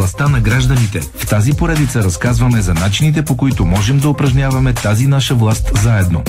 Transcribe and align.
властта 0.00 0.28
на 0.28 0.40
гражданите. 0.40 1.00
В 1.00 1.26
тази 1.26 1.52
поредица 1.52 2.04
разказваме 2.04 2.60
за 2.62 2.74
начините 2.74 3.24
по 3.24 3.36
които 3.36 3.64
можем 3.64 3.98
да 3.98 4.08
упражняваме 4.08 4.72
тази 4.72 5.06
наша 5.06 5.34
власт 5.34 5.70
заедно. 5.82 6.22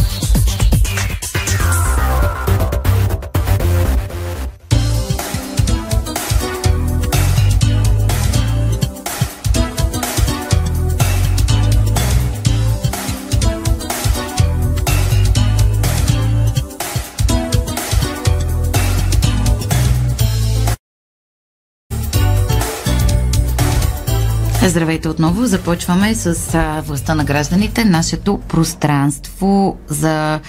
Здравейте 24.68 25.10
отново. 25.10 25.46
Започваме 25.46 26.16
с 26.16 26.58
властта 26.86 27.16
на 27.16 27.24
гражданите, 27.24 27.86
нашето 27.86 28.38
пространство 28.38 29.78
за 29.88 30.40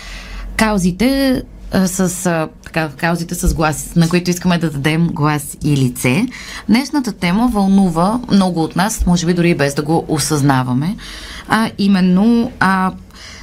каузите 0.57 1.43
с 1.87 2.48
така, 2.65 2.88
каузите 2.97 3.35
с 3.35 3.55
глас, 3.55 3.93
на 3.97 4.09
които 4.09 4.30
искаме 4.30 4.59
да 4.59 4.71
дадем 4.71 5.09
глас 5.09 5.57
и 5.65 5.77
лице. 5.77 6.27
Днешната 6.69 7.12
тема 7.12 7.51
вълнува 7.52 8.21
много 8.30 8.62
от 8.62 8.77
нас, 8.77 9.07
може 9.07 9.27
би 9.27 9.35
дори 9.35 9.55
без 9.55 9.75
да 9.75 9.83
го 9.83 10.05
осъзнаваме, 10.09 10.97
а 11.49 11.71
именно 11.79 12.52
а, 12.60 12.93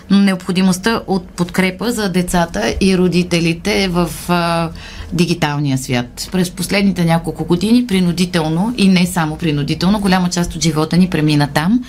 необходимостта 0.09 1.01
от 1.07 1.27
подкрепа 1.27 1.91
за 1.91 2.09
децата 2.09 2.75
и 2.81 2.97
родителите 2.97 3.87
в 3.87 4.09
а, 4.27 4.69
дигиталния 5.13 5.77
свят. 5.77 6.29
През 6.31 6.51
последните 6.51 7.05
няколко 7.05 7.45
години 7.45 7.87
принудително 7.87 8.73
и 8.77 8.87
не 8.87 9.05
само 9.05 9.37
принудително, 9.37 9.99
голяма 9.99 10.29
част 10.29 10.55
от 10.55 10.63
живота 10.63 10.97
ни 10.97 11.09
премина 11.09 11.47
там, 11.53 11.83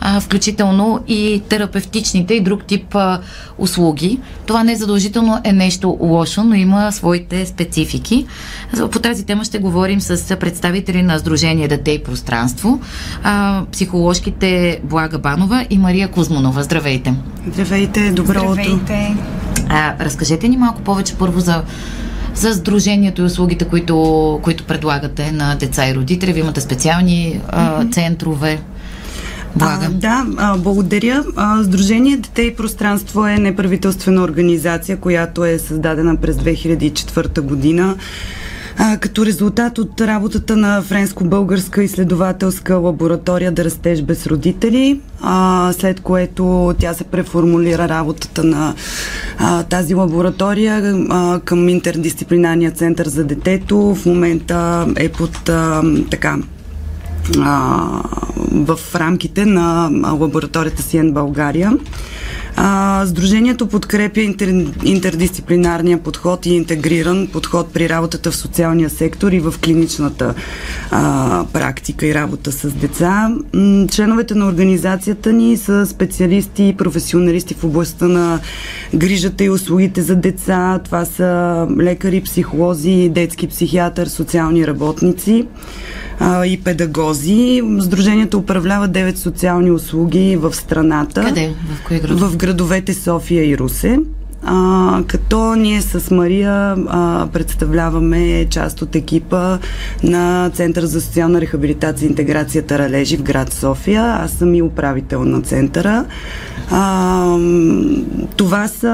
а, 0.00 0.20
включително 0.20 1.00
и 1.08 1.42
терапевтичните 1.48 2.34
и 2.34 2.40
друг 2.40 2.64
тип 2.64 2.94
а, 2.94 3.20
услуги. 3.58 4.20
Това 4.46 4.64
не 4.64 4.76
задължително 4.76 5.40
е 5.44 5.52
нещо 5.52 5.96
лошо, 6.00 6.44
но 6.44 6.54
има 6.54 6.92
своите 6.92 7.46
специфики. 7.46 8.26
По 8.90 8.98
тази 8.98 9.26
тема 9.26 9.44
ще 9.44 9.58
говорим 9.58 10.00
с 10.00 10.36
представители 10.36 11.02
на 11.02 11.18
Сдружение 11.18 11.68
Дете 11.68 11.90
и 11.90 12.02
пространство, 12.02 12.80
а, 13.22 13.62
психоложките 13.72 14.80
Блага 14.84 15.18
Банова 15.18 15.66
и 15.70 15.78
Мария 15.78 16.08
Кузманова. 16.08 16.62
Здравейте! 16.62 17.14
Здравейте, 17.52 18.10
добро 18.10 18.38
Здравейте. 18.38 18.72
утро! 18.72 18.94
А, 19.68 20.04
разкажете 20.04 20.48
ни 20.48 20.56
малко 20.56 20.82
повече 20.82 21.14
първо 21.14 21.40
за 21.40 21.62
за 22.36 22.54
Сдружението 22.54 23.22
и 23.22 23.24
услугите, 23.24 23.64
които, 23.64 24.40
които 24.42 24.64
предлагате 24.64 25.32
на 25.32 25.54
деца 25.54 25.88
и 25.88 25.94
родители. 25.94 26.32
Вие 26.32 26.42
имате 26.42 26.60
специални 26.60 27.40
а, 27.48 27.84
центрове. 27.90 28.60
Блага. 29.56 29.86
А, 29.86 29.90
да, 29.90 30.26
а, 30.36 30.56
благодаря. 30.56 31.24
А, 31.36 31.62
Сдружение 31.62 32.16
Дете 32.16 32.42
и 32.42 32.56
пространство 32.56 33.26
е 33.26 33.38
неправителствена 33.38 34.22
организация, 34.22 34.96
която 34.96 35.44
е 35.44 35.58
създадена 35.58 36.16
през 36.16 36.36
2004 36.36 37.40
година 37.40 37.96
като 39.00 39.26
резултат 39.26 39.78
от 39.78 40.00
работата 40.00 40.56
на 40.56 40.82
френско-българска 40.82 41.82
изследователска 41.82 42.74
лаборатория 42.74 43.52
да 43.52 43.64
растеж 43.64 44.02
без 44.02 44.26
родители, 44.26 45.00
а, 45.20 45.72
след 45.72 46.00
което 46.00 46.74
тя 46.78 46.94
се 46.94 47.04
преформулира 47.04 47.88
работата 47.88 48.44
на 48.44 48.74
а, 49.38 49.62
тази 49.62 49.94
лаборатория 49.94 50.96
а, 51.10 51.40
към 51.44 51.68
интердисциплинарния 51.68 52.70
център 52.70 53.06
за 53.06 53.24
детето. 53.24 53.94
В 53.94 54.06
момента 54.06 54.86
е 54.96 55.08
под 55.08 55.48
а, 55.48 55.82
така 56.10 56.38
а, 57.38 58.02
в 58.52 58.78
рамките 58.94 59.46
на 59.46 59.90
лабораторията 60.20 60.82
Сиен 60.82 61.12
България. 61.12 61.72
А, 62.56 63.06
Сдружението 63.06 63.66
подкрепя 63.66 64.20
интер, 64.20 64.66
интердисциплинарния 64.84 65.98
подход 65.98 66.46
и 66.46 66.50
интегриран 66.50 67.28
подход 67.32 67.72
при 67.72 67.88
работата 67.88 68.30
в 68.30 68.36
социалния 68.36 68.90
сектор 68.90 69.32
и 69.32 69.40
в 69.40 69.54
клиничната 69.64 70.34
а, 70.90 71.44
практика 71.52 72.06
и 72.06 72.14
работа 72.14 72.52
с 72.52 72.70
деца. 72.70 73.34
Членовете 73.90 74.34
на 74.34 74.46
организацията 74.46 75.32
ни 75.32 75.56
са 75.56 75.86
специалисти 75.86 76.68
и 76.68 76.76
професионалисти 76.76 77.54
в 77.54 77.64
областта 77.64 78.08
на 78.08 78.40
грижата 78.94 79.44
и 79.44 79.50
услугите 79.50 80.02
за 80.02 80.16
деца. 80.16 80.80
Това 80.84 81.04
са 81.04 81.66
лекари, 81.80 82.20
психолози, 82.20 83.08
детски 83.08 83.46
психиатър, 83.46 84.06
социални 84.06 84.66
работници 84.66 85.46
а, 86.20 86.46
и 86.46 86.60
педагози. 86.60 87.62
Сдружението 87.80 88.38
управлява 88.38 88.88
9 88.88 89.16
социални 89.16 89.70
услуги 89.70 90.36
в 90.36 90.54
страната. 90.54 91.24
Къде? 91.24 91.54
В 91.70 91.86
кои 91.86 92.00
градове? 92.00 92.26
В 92.26 92.36
градовете 92.46 92.94
София 92.94 93.44
и 93.44 93.58
Русе. 93.58 93.98
А, 94.42 95.02
като 95.06 95.54
ние 95.54 95.82
с 95.82 96.10
Мария 96.10 96.76
а, 96.88 97.26
представляваме 97.32 98.46
част 98.50 98.82
от 98.82 98.94
екипа 98.94 99.58
на 100.02 100.50
Център 100.50 100.84
за 100.84 101.00
социална 101.00 101.40
рехабилитация 101.40 102.06
и 102.06 102.10
интеграция 102.10 102.66
Таралежи 102.66 103.16
в 103.16 103.22
град 103.22 103.52
София. 103.52 104.02
Аз 104.02 104.30
съм 104.30 104.54
и 104.54 104.62
управител 104.62 105.24
на 105.24 105.42
центъра. 105.42 106.04
А, 106.70 107.38
това 108.36 108.68
са 108.68 108.92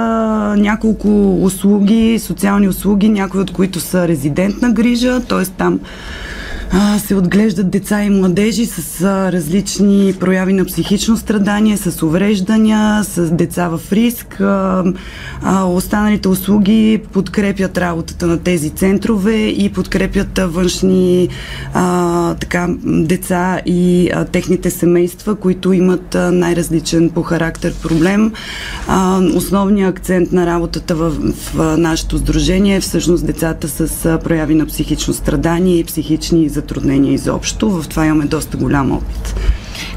няколко 0.59 1.39
услуги, 1.45 2.19
социални 2.19 2.69
услуги, 2.69 3.09
някои 3.09 3.41
от 3.41 3.53
които 3.53 3.81
са 3.81 4.09
резидентна 4.09 4.73
грижа, 4.73 5.21
т.е. 5.21 5.45
там 5.45 5.81
се 6.99 7.15
отглеждат 7.15 7.71
деца 7.71 8.03
и 8.03 8.11
младежи 8.11 8.67
с 8.67 9.03
различни 9.33 10.15
прояви 10.21 10.53
на 10.53 10.65
психично 10.65 11.17
страдание, 11.17 11.77
с 11.77 12.03
увреждания, 12.03 13.05
с 13.05 13.31
деца 13.31 13.69
в 13.69 13.93
риск. 13.93 14.43
Останалите 15.65 16.29
услуги 16.29 17.03
подкрепят 17.13 17.79
работата 17.79 18.27
на 18.27 18.39
тези 18.39 18.71
центрове 18.71 19.47
и 19.47 19.73
подкрепят 19.73 20.39
външни 20.39 21.29
така, 22.41 22.69
деца 22.85 23.61
и 23.67 24.11
техните 24.33 24.71
семейства, 24.71 25.35
които 25.35 25.73
имат 25.73 26.17
най-различен 26.33 27.11
по 27.11 27.23
характер 27.23 27.75
проблем. 27.83 28.33
Основният 29.35 29.99
акцент 29.99 30.33
на 30.33 30.47
работата 30.47 30.95
в, 30.95 31.11
в, 31.11 31.77
нашето 31.79 32.19
сдружение 32.19 32.77
е 32.77 32.81
всъщност 32.81 33.27
децата 33.27 33.69
с 33.69 34.19
прояви 34.25 34.55
на 34.55 34.67
психично 34.67 35.15
страдание 35.15 35.79
и 35.79 35.85
психични 35.85 36.49
затруднения 36.63 37.13
изобщо. 37.13 37.71
В 37.71 37.89
това 37.89 38.07
имаме 38.07 38.25
доста 38.25 38.57
голям 38.57 38.93
опит. 38.93 39.35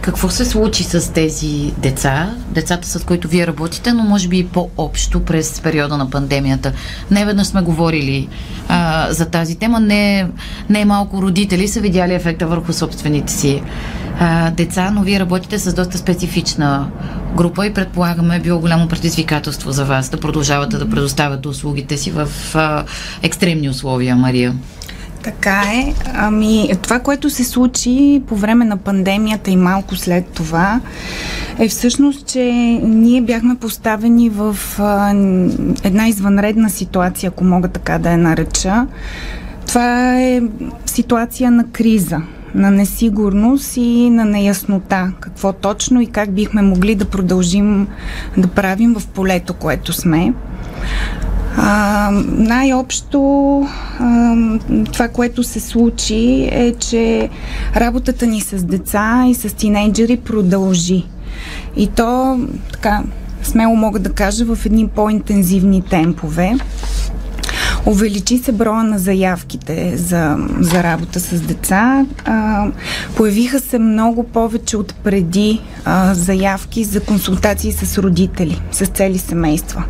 Какво 0.02 0.30
се 0.30 0.46
случи 0.46 0.84
с 0.84 1.14
тези 1.14 1.74
деца, 1.78 2.36
децата 2.50 2.88
с 2.88 3.04
които 3.04 3.28
вие 3.28 3.48
работите, 3.48 3.94
но 3.94 4.04
може 4.04 4.28
би 4.28 4.38
и 4.38 4.48
по-общо 4.48 5.20
през 5.20 5.62
периода 5.62 5.98
на 5.98 6.10
пандемията? 6.10 6.74
Не 7.12 7.26
веднъж 7.26 7.48
сме 7.48 7.62
говорили 7.62 8.28
а, 8.68 9.08
за 9.12 9.26
тази 9.26 9.56
тема. 9.56 9.80
Не, 9.80 10.28
не 10.70 10.86
малко 10.86 11.22
родители 11.22 11.68
са 11.68 11.80
видяли 11.82 12.14
ефекта 12.14 12.48
върху 12.48 12.74
собствените 12.74 13.34
си 13.34 13.62
а, 14.20 14.52
деца, 14.52 14.92
но 14.92 15.02
вие 15.02 15.20
работите 15.20 15.60
с 15.60 15.74
доста 15.74 15.98
специфична 15.98 16.90
група 17.36 17.66
и 17.66 17.74
предполагаме 17.74 18.36
е 18.36 18.40
било 18.40 18.60
голямо 18.60 18.88
предизвикателство 18.88 19.72
за 19.72 19.86
вас 19.86 20.10
да 20.10 20.18
продължавате 20.20 20.78
да 20.78 20.90
предоставяте 20.90 21.48
услугите 21.48 21.98
си 21.98 22.12
в 22.12 22.30
а, 22.54 22.84
екстремни 23.24 23.70
условия, 23.70 24.16
Мария. 24.16 24.56
Така 25.26 25.62
е. 25.74 25.94
Ами, 26.14 26.70
това, 26.82 27.00
което 27.00 27.30
се 27.30 27.44
случи 27.44 28.22
по 28.28 28.36
време 28.36 28.66
на 28.66 28.78
пандемията 28.78 29.52
и 29.52 29.56
малко 29.56 29.96
след 29.96 30.26
това, 30.26 30.82
е 31.60 31.68
всъщност, 31.68 32.28
че 32.28 32.44
ние 32.84 33.22
бяхме 33.22 33.56
поставени 33.56 34.30
в 34.30 34.58
а, 34.80 35.10
една 35.84 36.08
извънредна 36.08 36.70
ситуация, 36.70 37.28
ако 37.28 37.44
мога 37.44 37.68
така 37.68 38.00
да 38.00 38.12
я 38.12 38.18
нареча. 38.18 38.88
Това 39.68 40.20
е 40.22 40.42
ситуация 40.86 41.52
на 41.52 41.64
криза, 41.64 42.22
на 42.56 42.72
несигурност 42.72 43.78
и 43.78 44.10
на 44.10 44.26
неяснота. 44.26 45.12
Какво 45.20 45.54
точно 45.54 46.02
и 46.02 46.08
как 46.08 46.32
бихме 46.32 46.62
могли 46.62 46.96
да 46.96 47.06
продължим 47.06 47.88
да 48.38 48.48
правим 48.48 48.94
в 48.94 49.08
полето, 49.08 49.54
което 49.54 49.94
сме. 49.94 50.34
А, 51.58 52.12
най-общо 52.28 53.20
а, 54.00 54.36
това, 54.94 55.08
което 55.08 55.44
се 55.44 55.60
случи 55.60 56.50
е, 56.52 56.74
че 56.80 57.30
работата 57.76 58.28
ни 58.28 58.42
с 58.42 58.64
деца 58.64 59.26
и 59.28 59.36
с 59.36 59.56
тинейджери 59.56 60.18
продължи. 60.18 61.06
И 61.78 61.88
то, 61.88 62.40
така, 62.72 63.04
смело 63.44 63.76
мога 63.76 64.00
да 64.00 64.14
кажа, 64.14 64.46
в 64.46 64.66
едни 64.66 64.88
по-интензивни 64.88 65.82
темпове. 65.82 66.54
Увеличи 67.86 68.38
се 68.38 68.52
броя 68.52 68.84
на 68.84 69.00
заявките 69.00 69.98
за, 69.98 70.38
за 70.60 70.84
работа 70.84 71.20
с 71.20 71.42
деца. 71.42 72.06
А, 72.26 72.68
появиха 73.16 73.60
се 73.60 73.80
много 73.80 74.24
повече 74.24 74.78
от 74.78 74.96
преди 74.96 75.62
а, 75.86 76.14
заявки 76.14 76.84
за 76.84 77.00
консултации 77.00 77.72
с 77.72 77.98
родители, 77.98 78.62
с 78.72 78.86
цели 78.86 79.18
семейства. 79.18 79.84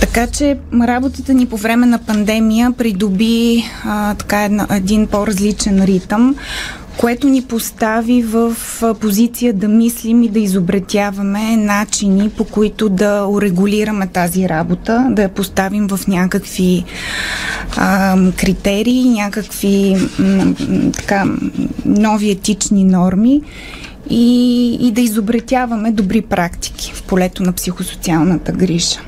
Така 0.00 0.26
че 0.26 0.58
работата 0.82 1.34
ни 1.34 1.46
по 1.46 1.56
време 1.56 1.86
на 1.86 1.98
пандемия 1.98 2.72
придоби 2.72 3.64
а, 3.84 4.14
така 4.14 4.44
една, 4.44 4.66
един 4.70 5.06
по-различен 5.06 5.84
ритъм, 5.84 6.36
което 6.96 7.28
ни 7.28 7.42
постави 7.42 8.22
в 8.22 8.56
позиция 9.00 9.52
да 9.52 9.68
мислим 9.68 10.22
и 10.22 10.28
да 10.28 10.38
изобретяваме 10.38 11.56
начини, 11.56 12.30
по 12.30 12.44
които 12.44 12.88
да 12.88 13.26
урегулираме 13.28 14.06
тази 14.06 14.48
работа, 14.48 15.06
да 15.10 15.22
я 15.22 15.28
поставим 15.28 15.88
в 15.88 16.00
някакви 16.08 16.84
а, 17.76 18.16
критерии, 18.32 19.10
някакви 19.10 19.96
м, 20.18 20.54
така, 20.92 21.24
нови 21.84 22.30
етични 22.30 22.84
норми 22.84 23.42
и, 24.10 24.74
и 24.80 24.92
да 24.92 25.00
изобретяваме 25.00 25.92
добри 25.92 26.22
практики 26.22 26.92
в 26.94 27.02
полето 27.02 27.42
на 27.42 27.52
психосоциалната 27.52 28.52
грижа 28.52 29.00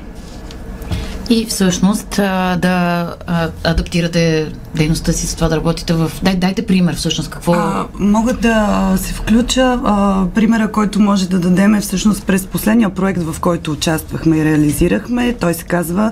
и 1.29 1.45
всъщност 1.45 2.09
да 2.57 3.15
адаптирате 3.63 4.51
дейността 4.75 5.13
си 5.13 5.27
с 5.27 5.35
това 5.35 5.47
да 5.47 5.55
работите 5.55 5.93
в... 5.93 6.11
Дай, 6.23 6.35
дайте 6.35 6.65
пример 6.65 6.95
всъщност 6.95 7.29
какво... 7.29 7.53
А, 7.53 7.87
мога 7.99 8.33
да 8.33 8.93
се 8.97 9.13
включа. 9.13 9.79
А, 9.85 10.25
примера, 10.35 10.71
който 10.71 10.99
може 10.99 11.29
да 11.29 11.39
дадем 11.39 11.75
е 11.75 11.81
всъщност 11.81 12.25
през 12.25 12.45
последния 12.45 12.89
проект, 12.89 13.21
в 13.21 13.39
който 13.39 13.71
участвахме 13.71 14.37
и 14.37 14.45
реализирахме. 14.45 15.33
Той 15.39 15.53
се 15.53 15.63
казва 15.63 16.11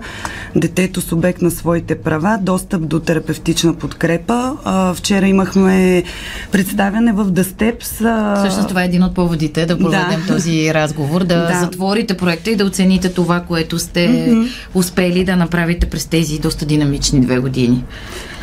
Детето 0.56 1.02
с 1.02 1.12
обект 1.12 1.42
на 1.42 1.52
своите 1.52 2.02
права, 2.02 2.40
достъп 2.42 2.88
до 2.88 3.00
терапевтична 3.00 3.74
подкрепа. 3.74 4.58
А, 4.64 4.94
вчера 4.94 5.28
имахме 5.28 6.04
представяне 6.52 7.14
в 7.14 7.26
The 7.26 7.44
Steps. 7.44 8.06
А... 8.06 8.36
Всъщност 8.36 8.68
това 8.68 8.82
е 8.82 8.86
един 8.86 9.04
от 9.04 9.16
поводите 9.16 9.66
да 9.66 9.80
проведем 9.80 10.22
да. 10.28 10.34
този 10.34 10.74
разговор, 10.74 11.24
да, 11.24 11.36
да 11.52 11.60
затворите 11.60 12.18
проекта 12.18 12.50
и 12.50 12.56
да 12.56 12.66
оцените 12.66 13.10
това, 13.10 13.40
което 13.40 13.80
сте 13.80 14.10
mm-hmm. 14.10 14.50
успели 14.74 15.07
успели 15.08 15.24
да 15.26 15.36
направите 15.36 15.90
през 15.90 16.06
тези 16.06 16.40
доста 16.40 16.66
динамични 16.66 17.22
две 17.22 17.40
години? 17.40 17.84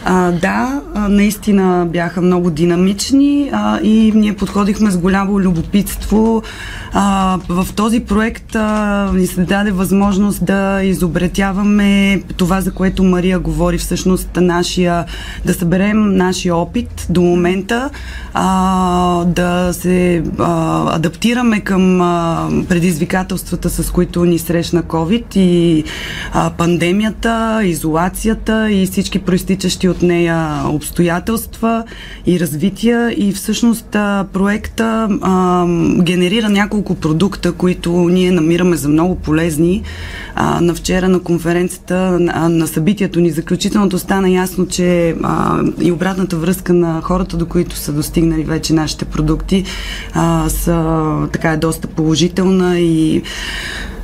А, 0.07 0.33
да, 0.33 0.81
наистина 1.09 1.87
бяха 1.93 2.23
много 2.23 2.51
динамични 2.51 3.51
а, 3.53 3.81
и 3.83 4.13
ние 4.15 4.37
подходихме 4.37 4.91
с 4.91 4.99
голямо 4.99 5.41
любопитство. 5.41 6.43
А, 6.93 7.39
в 7.49 7.67
този 7.77 8.01
проект 8.01 8.55
а, 8.55 9.11
ни 9.15 9.27
се 9.27 9.45
даде 9.45 9.71
възможност 9.71 10.45
да 10.45 10.83
изобретяваме 10.83 12.23
това, 12.37 12.61
за 12.61 12.73
което 12.73 13.05
Мария 13.05 13.39
говори, 13.39 13.79
всъщност 13.79 14.29
нашия, 14.37 15.05
да 15.45 15.55
съберем 15.55 16.17
нашия 16.17 16.57
опит 16.57 17.07
до 17.11 17.23
момента, 17.23 17.91
а, 18.35 19.25
да 19.25 19.73
се 19.73 20.23
а, 20.39 20.97
адаптираме 20.97 21.61
към 21.61 22.01
а, 22.01 22.49
предизвикателствата, 22.69 23.71
с 23.71 23.91
които 23.91 24.25
ни 24.25 24.39
срещна 24.39 24.83
COVID 24.83 25.37
и 25.37 25.85
а, 26.33 26.51
пандемията, 26.51 27.61
изолацията 27.65 28.71
и 28.71 28.87
всички 28.87 29.19
проистичащи 29.19 29.89
от 29.89 29.94
нея 30.03 30.63
обстоятелства 30.69 31.85
и 32.27 32.41
развития 32.41 33.15
и 33.17 33.33
всъщност 33.33 33.91
проекта 34.33 35.09
а, 35.23 35.67
генерира 36.03 36.49
няколко 36.49 36.95
продукта, 36.95 37.53
които 37.53 37.93
ние 37.93 38.31
намираме 38.31 38.77
за 38.77 38.89
много 38.89 39.17
полезни. 39.17 39.83
А, 40.35 40.61
на 40.61 40.75
вчера 40.75 41.09
на 41.09 41.21
конференцията, 41.21 41.95
на, 42.21 42.49
на 42.49 42.67
събитието 42.67 43.21
ни 43.21 43.31
заключителното 43.31 43.99
стана 43.99 44.31
ясно, 44.31 44.67
че 44.67 45.15
а, 45.23 45.63
и 45.81 45.93
обратната 45.93 46.37
връзка 46.37 46.73
на 46.73 47.01
хората, 47.01 47.37
до 47.37 47.47
които 47.47 47.77
са 47.77 47.93
достигнали 47.93 48.45
вече 48.45 48.73
нашите 48.73 49.05
продукти, 49.05 49.65
а, 50.15 50.49
са 50.49 51.05
така 51.33 51.53
е 51.53 51.57
доста 51.57 51.89
положителна 51.89 52.81
и 52.81 53.23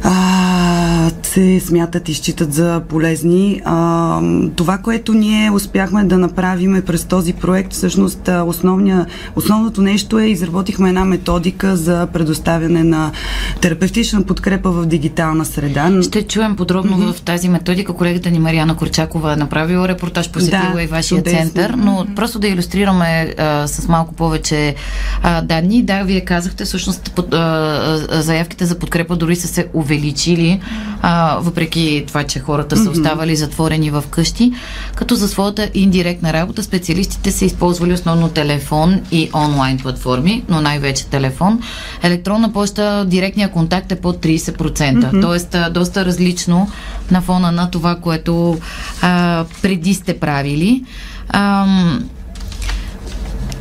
а, 0.03 1.11
се 1.23 1.61
смятат 1.61 2.09
и 2.09 2.15
считат 2.15 2.55
за 2.55 2.83
полезни. 2.89 3.61
А, 3.65 4.21
това, 4.57 4.79
което 4.79 5.15
ние 5.15 5.51
успяхме 5.51 6.05
да 6.05 6.19
направим 6.19 6.83
през 6.87 7.05
този 7.05 7.33
проект, 7.33 7.73
всъщност 7.73 8.29
основния, 8.47 9.07
основното 9.37 9.83
нещо 9.83 10.19
е 10.19 10.27
изработихме 10.27 10.89
една 10.89 11.05
методика 11.05 11.77
за 11.77 12.07
предоставяне 12.13 12.85
на 12.85 13.13
терапевтична 13.61 14.23
подкрепа 14.23 14.71
в 14.71 14.87
дигитална 14.87 15.45
среда. 15.45 16.03
Ще 16.03 16.23
чуем 16.23 16.57
подробно 16.57 16.99
mm-hmm. 16.99 17.13
в 17.13 17.23
тази 17.23 17.49
методика. 17.49 17.93
Колегата 17.93 18.31
ни 18.31 18.39
Марияна 18.39 18.77
Корчакова 18.77 19.33
е 19.33 19.37
направила 19.37 19.89
репортаж, 19.89 20.31
посетила 20.31 20.73
да, 20.75 20.83
и 20.83 20.87
вашия 20.87 21.19
чудесно. 21.19 21.39
център, 21.39 21.71
но 21.71 22.07
просто 22.17 22.39
да 22.39 22.49
иллюстрираме 22.49 23.35
а, 23.39 23.67
с 23.67 23.89
малко 23.89 24.15
повече 24.15 24.75
а, 25.23 25.43
данни. 25.43 25.83
Да, 25.83 26.03
вие 26.03 26.21
казахте, 26.21 26.65
всъщност 26.65 27.13
под, 27.17 27.35
а, 27.35 28.23
заявките 28.23 28.65
за 28.65 28.79
подкрепа 28.79 29.17
дори 29.17 29.37
са 29.37 29.49
се 29.49 29.67
увеличили 29.75 29.90
увеличили, 29.91 30.61
а, 31.03 31.39
въпреки 31.41 32.05
това, 32.07 32.23
че 32.25 32.41
хората 32.41 32.77
са 32.77 32.91
оставали 32.91 33.37
затворени 33.37 33.91
в 33.91 34.05
къщи. 34.11 34.53
Като 34.95 35.15
за 35.15 35.29
своята 35.29 35.71
индиректна 35.75 36.33
работа 36.33 36.63
специалистите 36.63 37.33
са 37.33 37.45
използвали 37.45 37.93
основно 37.93 38.29
телефон 38.29 39.01
и 39.13 39.31
онлайн 39.35 39.79
платформи, 39.79 40.45
но 40.49 40.61
най-вече 40.61 41.07
телефон. 41.07 41.63
Електронна 42.03 42.53
почта, 42.53 43.05
директния 43.09 43.51
контакт 43.51 43.93
е 43.93 44.01
под 44.01 44.17
30%, 44.17 44.51
mm-hmm. 44.55 45.51
т.е. 45.51 45.71
доста 45.71 46.05
различно 46.05 46.71
на 47.11 47.21
фона 47.21 47.53
на 47.53 47.71
това, 47.71 47.97
което 47.97 48.59
а, 49.03 49.45
преди 49.63 49.95
сте 49.95 50.19
правили. 50.19 50.85
А, 51.29 51.67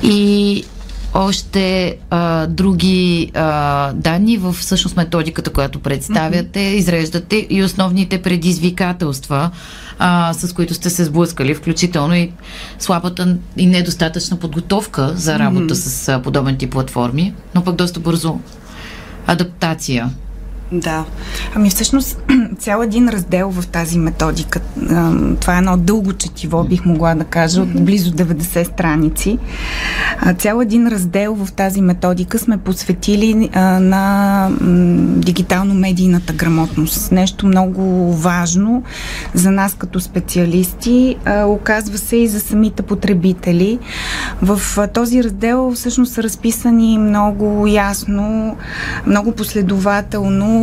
и 0.04 0.64
още 1.14 1.98
а, 2.10 2.48
други 2.48 3.32
а, 3.34 3.94
данни 3.94 4.38
в 4.38 4.54
всъщност 4.54 4.98
методиката, 4.98 5.50
която 5.50 5.80
представяте, 5.80 6.60
mm-hmm. 6.60 6.76
изреждате 6.76 7.48
и 7.50 7.64
основните 7.64 8.22
предизвикателства, 8.22 9.52
а, 10.00 10.34
с 10.34 10.54
които 10.54 10.74
сте 10.74 10.90
се 10.90 11.06
сблъскали, 11.06 11.56
включително 11.56 12.16
и 12.16 12.32
слабата 12.80 13.38
и 13.58 13.66
недостатъчна 13.66 14.38
подготовка 14.38 15.14
за 15.16 15.40
работа 15.40 15.76
mm-hmm. 15.76 16.04
с 16.04 16.10
а, 16.10 16.22
подобен 16.22 16.58
тип 16.58 16.72
платформи, 16.72 17.34
но 17.56 17.64
пък 17.64 17.76
доста 17.76 18.00
бързо 18.00 18.40
адаптация 19.28 20.10
да. 20.72 21.06
Ами 21.56 21.70
всъщност 21.70 22.22
цял 22.60 22.82
един 22.82 23.10
раздел 23.10 23.52
в 23.52 23.68
тази 23.68 24.00
методика. 24.00 24.60
Това 25.40 25.56
е 25.56 25.58
едно 25.58 25.78
дълго 25.78 26.14
четиво, 26.14 26.64
бих 26.64 26.86
могла 26.86 27.16
да 27.16 27.24
кажа, 27.24 27.62
от 27.62 27.86
близо 27.86 28.12
90 28.12 28.64
страници. 28.64 29.38
Цял 30.38 30.62
един 30.62 30.88
раздел 30.88 31.36
в 31.36 31.52
тази 31.52 31.82
методика 31.82 32.40
сме 32.40 32.58
посветили 32.58 33.50
на 33.80 34.50
дигитално-медийната 35.18 36.34
грамотност. 36.34 37.12
Нещо 37.12 37.48
много 37.48 38.14
важно 38.14 38.84
за 39.34 39.52
нас 39.52 39.74
като 39.74 40.00
специалисти. 40.00 41.18
Оказва 41.46 41.98
се 41.98 42.16
и 42.16 42.28
за 42.28 42.40
самите 42.40 42.82
потребители. 42.82 43.80
В 44.42 44.88
този 44.94 45.24
раздел 45.24 45.72
всъщност 45.76 46.14
са 46.14 46.24
разписани 46.24 46.98
много 46.98 47.68
ясно, 47.68 48.58
много 49.08 49.32
последователно 49.32 50.59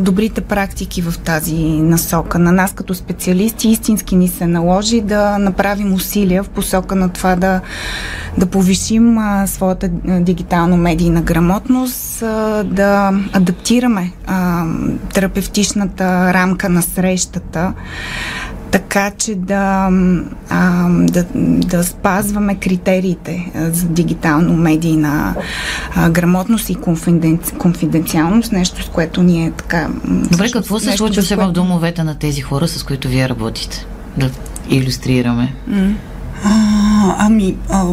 добрите 0.00 0.40
практики 0.40 1.02
в 1.02 1.18
тази 1.18 1.56
насока. 1.66 2.38
На 2.38 2.52
нас 2.52 2.72
като 2.72 2.94
специалисти 2.94 3.68
истински 3.68 4.16
ни 4.16 4.28
се 4.28 4.46
наложи 4.46 5.00
да 5.00 5.38
направим 5.38 5.92
усилия 5.92 6.42
в 6.42 6.48
посока 6.48 6.94
на 6.94 7.08
това 7.08 7.36
да, 7.36 7.60
да 8.38 8.46
повишим 8.46 9.18
своята 9.46 9.88
дигитално-медийна 10.20 11.22
грамотност, 11.22 12.20
да 12.64 13.12
адаптираме 13.32 14.12
терапевтичната 15.14 16.34
рамка 16.34 16.68
на 16.68 16.82
срещата, 16.82 17.72
така 18.70 19.10
че 19.10 19.34
да, 19.34 19.90
а, 20.50 20.88
да, 20.90 21.24
да 21.34 21.84
спазваме 21.84 22.54
критериите 22.54 23.52
за 23.54 23.86
дигитално-медийна 23.86 25.34
а, 25.94 26.10
грамотност 26.10 26.70
и 26.70 26.74
конфиденци, 26.74 27.54
конфиденциалност, 27.54 28.52
нещо 28.52 28.82
с 28.82 28.88
което 28.88 29.22
ние 29.22 29.50
така... 29.50 29.88
Добре, 30.04 30.50
какво 30.50 30.78
се 30.80 30.92
случва 30.92 31.22
се 31.22 31.36
в 31.36 31.52
домовете 31.52 32.04
на 32.04 32.14
тези 32.14 32.40
хора, 32.40 32.68
с 32.68 32.82
които 32.82 33.08
вие 33.08 33.28
работите? 33.28 33.86
Да 34.16 34.30
иллюстрираме. 34.70 35.54
Mm. 35.70 35.94
А, 36.44 37.16
ами, 37.18 37.56
а, 37.70 37.84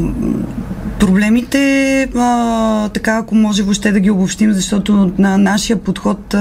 Проблемите, 0.99 2.03
а, 2.15 2.89
така 2.89 3.17
ако 3.17 3.35
може 3.35 3.63
въобще 3.63 3.91
да 3.91 3.99
ги 3.99 4.11
обобщим, 4.11 4.53
защото 4.53 5.11
на 5.17 5.37
нашия 5.37 5.77
подход 5.77 6.33
а, 6.33 6.37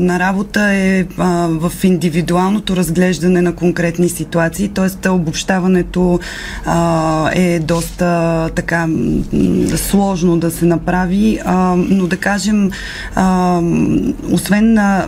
на 0.00 0.18
работа 0.18 0.72
е 0.72 1.04
а, 1.18 1.48
в 1.50 1.72
индивидуалното 1.84 2.76
разглеждане 2.76 3.42
на 3.42 3.54
конкретни 3.54 4.08
ситуации, 4.08 4.68
т.е. 4.68 5.08
обобщаването 5.08 6.20
а, 6.66 7.30
е 7.34 7.58
доста 7.58 8.50
така 8.54 8.88
сложно 9.76 10.38
да 10.38 10.50
се 10.50 10.64
направи, 10.64 11.40
а, 11.44 11.74
но 11.76 12.06
да 12.06 12.16
кажем, 12.16 12.70
а, 13.14 13.60
освен 14.32 14.72
на 14.72 15.06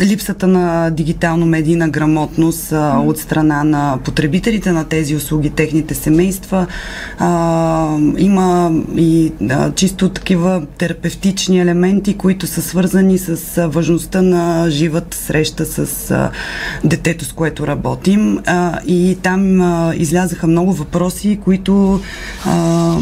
липсата 0.00 0.46
на 0.46 0.90
дигитално-медийна 0.90 1.88
грамотност 1.88 2.72
а, 2.72 2.98
от 2.98 3.18
страна 3.18 3.64
на 3.64 3.98
потребителите 4.04 4.72
на 4.72 4.84
тези 4.84 5.16
услуги, 5.16 5.50
техните 5.50 5.94
семейства. 5.94 6.66
А, 7.18 7.98
има 8.18 8.72
и 8.96 9.32
а, 9.50 9.72
чисто 9.72 10.08
такива 10.08 10.62
терапевтични 10.78 11.60
елементи, 11.60 12.16
които 12.16 12.46
са 12.46 12.62
свързани 12.62 13.18
с 13.18 13.58
а, 13.58 13.68
важността 13.68 14.22
на 14.22 14.70
живата 14.70 15.16
среща 15.16 15.66
с 15.66 16.10
а, 16.10 16.30
детето, 16.84 17.24
с 17.24 17.32
което 17.32 17.66
работим. 17.66 18.38
А, 18.46 18.80
и 18.86 19.18
там 19.22 19.60
а, 19.60 19.92
излязаха 19.96 20.46
много 20.46 20.72
въпроси, 20.72 21.40
които 21.44 22.00
а, 22.46 22.96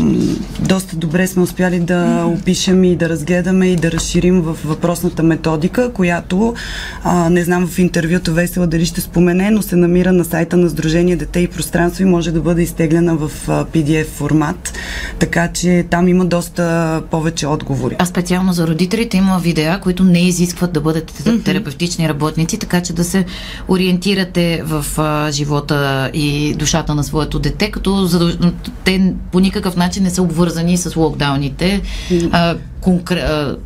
доста 0.60 0.96
добре 0.96 1.26
сме 1.26 1.42
успяли 1.42 1.80
да 1.80 2.24
опишем 2.26 2.84
и 2.84 2.96
да 2.96 3.08
разгледаме 3.08 3.66
и 3.66 3.76
да 3.76 3.92
разширим 3.92 4.40
в 4.40 4.56
въпросната 4.64 5.22
методика, 5.22 5.92
която 5.92 6.54
а, 7.04 7.30
не 7.30 7.44
знам 7.44 7.66
в 7.66 7.78
интервюто 7.78 8.34
Весела 8.34 8.66
дали 8.66 8.86
ще 8.86 9.00
спомене, 9.00 9.50
но 9.50 9.62
се 9.62 9.76
намира 9.76 10.12
на 10.12 10.24
сайта 10.24 10.56
на 10.56 10.68
Сдружение 10.68 11.16
Дете 11.16 11.40
и 11.40 11.48
пространство 11.48 12.02
и 12.02 12.06
може 12.06 12.32
да 12.32 12.40
бъде 12.40 12.62
изтеглена 12.62 13.16
в 13.16 13.30
PDF 13.46 14.06
формат, 14.06 14.72
така 15.18 15.52
че 15.52 15.86
там 15.90 16.08
има 16.08 16.24
доста 16.24 17.02
повече 17.10 17.46
отговори. 17.46 17.96
А 17.98 18.06
специално 18.06 18.52
за 18.52 18.66
родителите 18.66 19.16
има 19.16 19.38
видеа, 19.38 19.80
които 19.82 20.04
не 20.04 20.28
изискват 20.28 20.72
да 20.72 20.80
бъдете 20.80 21.12
mm-hmm. 21.14 21.44
терапевтични 21.44 22.08
работници, 22.08 22.58
така 22.58 22.80
че 22.80 22.92
да 22.92 23.04
се 23.04 23.24
ориентирате 23.68 24.62
в 24.64 24.86
а, 24.98 25.32
живота 25.32 26.10
и 26.14 26.54
душата 26.54 26.94
на 26.94 27.04
своето 27.04 27.38
дете, 27.38 27.70
като 27.70 28.04
задълж... 28.04 28.38
те 28.84 29.14
по 29.32 29.40
никакъв 29.40 29.76
начин 29.76 30.02
не 30.02 30.10
са 30.10 30.22
обвързани 30.22 30.76
с 30.76 30.96
локдауните. 30.96 31.82
А, 32.32 32.56
конкре... 32.80 33.24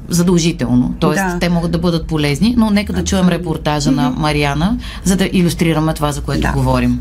задължително. 0.09 0.95
Тоест, 1.01 1.23
да. 1.23 1.39
те 1.41 1.49
могат 1.49 1.71
да 1.71 1.79
бъдат 1.79 2.07
полезни, 2.07 2.55
но 2.59 2.71
нека 2.71 2.93
да 2.93 3.05
чуем 3.05 3.29
репортажа 3.29 3.91
на 3.91 4.11
Мариана, 4.11 4.79
за 5.05 5.17
да 5.17 5.29
иллюстрираме 5.33 5.95
това, 5.95 6.13
за 6.13 6.21
което 6.21 6.41
да. 6.41 6.53
говорим. 6.53 7.01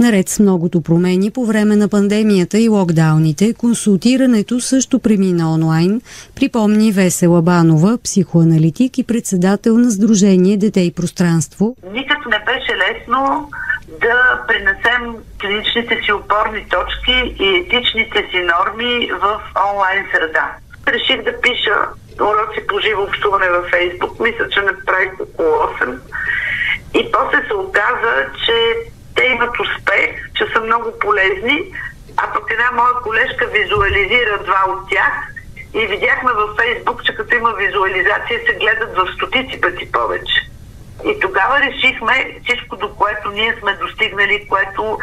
Наред 0.00 0.28
с 0.28 0.38
многото 0.38 0.80
промени 0.80 1.30
по 1.30 1.46
време 1.46 1.76
на 1.76 1.88
пандемията 1.88 2.58
и 2.58 2.68
локдауните, 2.68 3.54
консултирането 3.54 4.60
също 4.60 4.98
премина 4.98 5.52
онлайн, 5.52 6.00
припомни 6.34 6.92
Весела 6.92 7.42
Банова, 7.42 7.98
психоаналитик 8.04 8.98
и 8.98 9.04
председател 9.04 9.78
на 9.78 9.90
Сдружение 9.90 10.56
Дете 10.56 10.80
и 10.80 10.92
пространство. 10.92 11.76
Никак 11.92 12.18
не 12.26 12.38
беше 12.46 12.72
лесно 12.76 13.48
да 13.90 14.44
пренесем 14.48 15.16
клиничните 15.40 16.00
си 16.04 16.12
опорни 16.12 16.68
точки 16.68 17.34
и 17.38 17.56
етичните 17.56 18.28
си 18.30 18.38
норми 18.38 19.10
в 19.12 19.40
онлайн 19.70 20.06
среда. 20.12 20.56
Реших 20.88 21.22
да 21.22 21.40
пиша 21.40 21.88
уроци 22.20 22.66
по 22.66 22.80
живо 22.80 23.02
общуване 23.02 23.48
във 23.48 23.70
Фейсбук. 23.70 24.20
Мисля, 24.20 24.48
че 24.48 24.60
направих 24.60 25.12
около 25.20 25.48
8. 25.48 25.98
И 26.94 27.12
после 27.12 27.46
се 27.46 27.54
оказа, 27.54 28.26
че 28.46 28.76
те 29.16 29.24
имат 29.24 29.60
успех, 29.60 30.10
че 30.34 30.46
са 30.54 30.60
много 30.60 30.98
полезни, 30.98 31.74
а 32.16 32.32
пък 32.32 32.50
една 32.50 32.70
моя 32.72 32.94
колежка 32.94 33.46
визуализира 33.46 34.38
два 34.44 34.64
от 34.68 34.90
тях 34.90 35.12
и 35.74 35.86
видяхме 35.86 36.32
във 36.32 36.50
Фейсбук, 36.56 37.04
че 37.04 37.14
като 37.14 37.36
има 37.36 37.52
визуализация 37.52 38.40
се 38.46 38.52
гледат 38.52 38.96
в 38.96 39.14
стотици 39.14 39.60
пъти 39.60 39.92
повече. 39.92 40.50
И 41.04 41.20
тогава 41.20 41.60
решихме 41.60 42.40
всичко, 42.44 42.76
до 42.76 42.94
което 42.94 43.30
ние 43.30 43.56
сме 43.60 43.72
достигнали, 43.74 44.48
което 44.48 44.98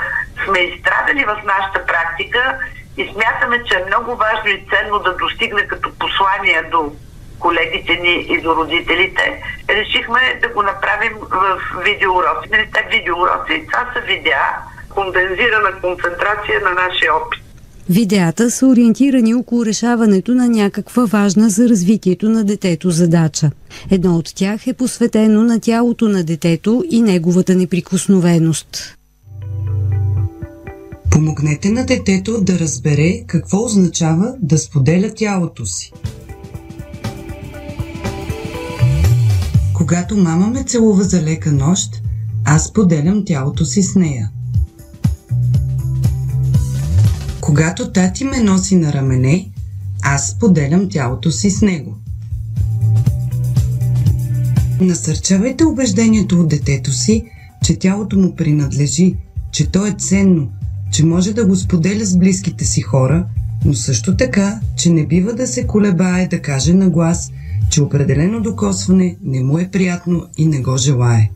сме 0.46 0.60
изстрадали 0.60 1.24
в 1.25 1.42
нашата 1.46 1.86
практика 1.86 2.58
и 2.98 3.13
смятаме, 3.13 3.63
че 3.63 3.75
е 3.75 3.86
много 3.88 4.16
важно 4.16 4.50
и 4.50 4.66
ценно 4.70 5.00
да 5.00 5.16
достигне 5.16 5.68
като 5.68 5.89
послание 6.00 6.63
до 6.63 6.96
колегите 7.39 7.96
ни 7.96 8.25
и 8.30 8.42
до 8.42 8.56
родителите, 8.56 9.44
решихме 9.70 10.39
да 10.42 10.48
го 10.48 10.62
направим 10.62 11.13
в 11.32 11.62
видеоуроци. 11.84 12.50
Нали, 12.51 12.70
те 12.74 12.88
видеоуроци, 12.92 13.68
това 13.72 13.92
са 13.94 14.00
видеа, 14.00 14.56
кондензирана 14.89 15.82
концентрация 15.82 16.62
на 16.62 16.70
нашия 16.70 17.16
опит. 17.16 17.47
Видеята 17.89 18.51
са 18.51 18.67
ориентирани 18.67 19.34
около 19.34 19.65
решаването 19.65 20.36
на 20.36 20.50
някаква 20.50 21.06
важна 21.06 21.50
за 21.50 21.70
развитието 21.70 22.29
на 22.29 22.44
детето 22.44 22.91
задача. 22.91 23.51
Едно 23.89 24.15
от 24.15 24.36
тях 24.36 24.67
е 24.67 24.74
посветено 24.74 25.44
на 25.44 25.60
тялото 25.60 26.10
на 26.10 26.24
детето 26.24 26.84
и 26.91 27.01
неговата 27.01 27.56
неприкосновеност. 27.56 28.98
Помогнете 31.12 31.70
на 31.70 31.86
детето 31.86 32.41
да 32.41 32.60
разбере 32.60 33.24
какво 33.27 33.63
означава 33.63 34.36
да 34.41 34.58
споделя 34.58 35.13
тялото 35.15 35.65
си. 35.65 35.91
Когато 39.74 40.17
мама 40.17 40.48
ме 40.48 40.63
целува 40.63 41.03
за 41.03 41.22
лека 41.22 41.51
нощ, 41.51 42.01
аз 42.46 42.74
поделям 42.74 43.25
тялото 43.25 43.65
си 43.65 43.84
с 43.84 43.96
нея. 43.96 44.32
Когато 47.48 47.92
тати 47.92 48.24
ме 48.24 48.44
носи 48.44 48.75
на 48.75 48.94
рамене, 48.94 49.50
аз 50.04 50.39
поделям 50.39 50.89
тялото 50.89 51.32
си 51.32 51.50
с 51.50 51.62
него. 51.62 51.98
Насърчавайте 54.82 55.63
убеждението 55.63 56.39
от 56.39 56.50
детето 56.50 56.92
си, 56.92 57.24
че 57.63 57.80
тялото 57.80 58.20
му 58.20 58.36
принадлежи, 58.36 59.16
че 59.51 59.68
то 59.68 59.86
е 59.86 59.96
ценно, 60.00 60.50
че 60.92 61.06
може 61.06 61.34
да 61.34 61.46
го 61.46 61.56
споделя 61.56 62.06
с 62.06 62.18
близките 62.18 62.66
си 62.66 62.82
хора, 62.82 63.25
но 63.66 63.74
също 63.74 64.18
така, 64.18 64.60
че 64.77 64.89
не 64.89 65.06
бива 65.06 65.34
да 65.34 65.48
се 65.48 65.68
колебае 65.68 66.27
да 66.27 66.42
каже 66.42 66.74
на 66.74 66.89
глас, 66.89 67.32
че 67.70 67.84
определено 67.84 68.42
докосване 68.42 69.18
не 69.24 69.44
му 69.44 69.60
е 69.60 69.70
приятно 69.72 70.25
и 70.38 70.46
не 70.46 70.62
го 70.62 70.77
желае. 70.77 71.30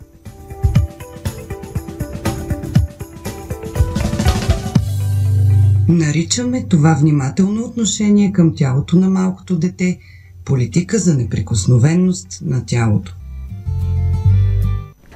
Наричаме 5.91 6.65
това 6.69 6.93
внимателно 6.93 7.63
отношение 7.63 8.31
към 8.31 8.55
тялото 8.55 8.95
на 8.95 9.09
малкото 9.09 9.55
дете 9.55 9.97
политика 10.45 10.99
за 10.99 11.13
неприкосновенност 11.13 12.27
на 12.45 12.65
тялото. 12.65 13.15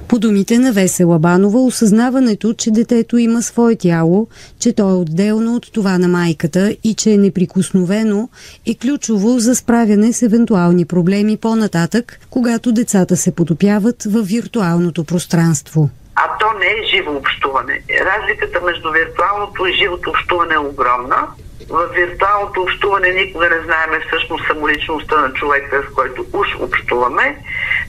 По 0.07 0.19
думите 0.19 0.59
на 0.59 0.73
Весела 0.73 1.19
Банова, 1.19 1.59
осъзнаването, 1.65 2.53
че 2.53 2.71
детето 2.71 3.17
има 3.17 3.43
свое 3.43 3.75
тяло, 3.75 4.27
че 4.59 4.73
то 4.73 4.89
е 4.89 4.93
отделно 4.93 5.55
от 5.55 5.71
това 5.71 5.97
на 5.97 6.07
майката 6.07 6.75
и 6.83 6.93
че 6.93 7.11
е 7.13 7.17
неприкосновено, 7.17 8.29
е 8.65 8.75
ключово 8.75 9.39
за 9.39 9.55
справяне 9.55 10.13
с 10.13 10.21
евентуални 10.21 10.85
проблеми 10.85 11.37
по-нататък, 11.37 12.19
когато 12.29 12.71
децата 12.71 13.17
се 13.17 13.31
потопяват 13.31 14.03
в 14.03 14.21
виртуалното 14.23 15.03
пространство 15.03 15.89
а 16.15 16.37
то 16.37 16.53
не 16.59 16.65
е 16.65 16.83
живо 16.83 17.11
общуване. 17.11 17.81
Разликата 18.01 18.61
между 18.61 18.91
виртуалното 18.91 19.65
и 19.65 19.73
живото 19.73 20.09
общуване 20.09 20.53
е 20.53 20.57
огромна. 20.57 21.27
В 21.69 21.87
виртуалното 21.87 22.61
общуване 22.61 23.09
никога 23.09 23.49
не 23.49 23.59
знаеме 23.59 23.99
всъщност 24.07 24.47
самоличността 24.47 25.21
на 25.21 25.33
човека, 25.33 25.83
с 25.83 25.93
който 25.93 26.25
уж 26.33 26.47
общуваме. 26.59 27.37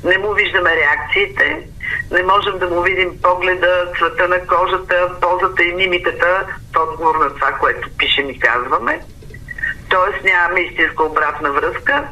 Не 0.04 0.18
му 0.18 0.32
виждаме 0.32 0.76
реакциите, 0.76 1.66
не 2.10 2.22
можем 2.22 2.58
да 2.58 2.68
му 2.68 2.82
видим 2.82 3.22
погледа, 3.22 3.92
цвета 3.98 4.28
на 4.28 4.46
кожата, 4.46 5.10
позата 5.20 5.64
и 5.64 5.74
мимиката 5.74 6.46
в 6.74 6.80
отговор 6.82 7.16
на 7.16 7.34
това, 7.34 7.52
което 7.52 7.90
пишем 7.98 8.30
и 8.30 8.38
казваме. 8.38 9.00
Тоест 9.88 10.24
нямаме 10.24 10.60
истинска 10.60 11.04
обратна 11.04 11.52
връзка 11.52 12.04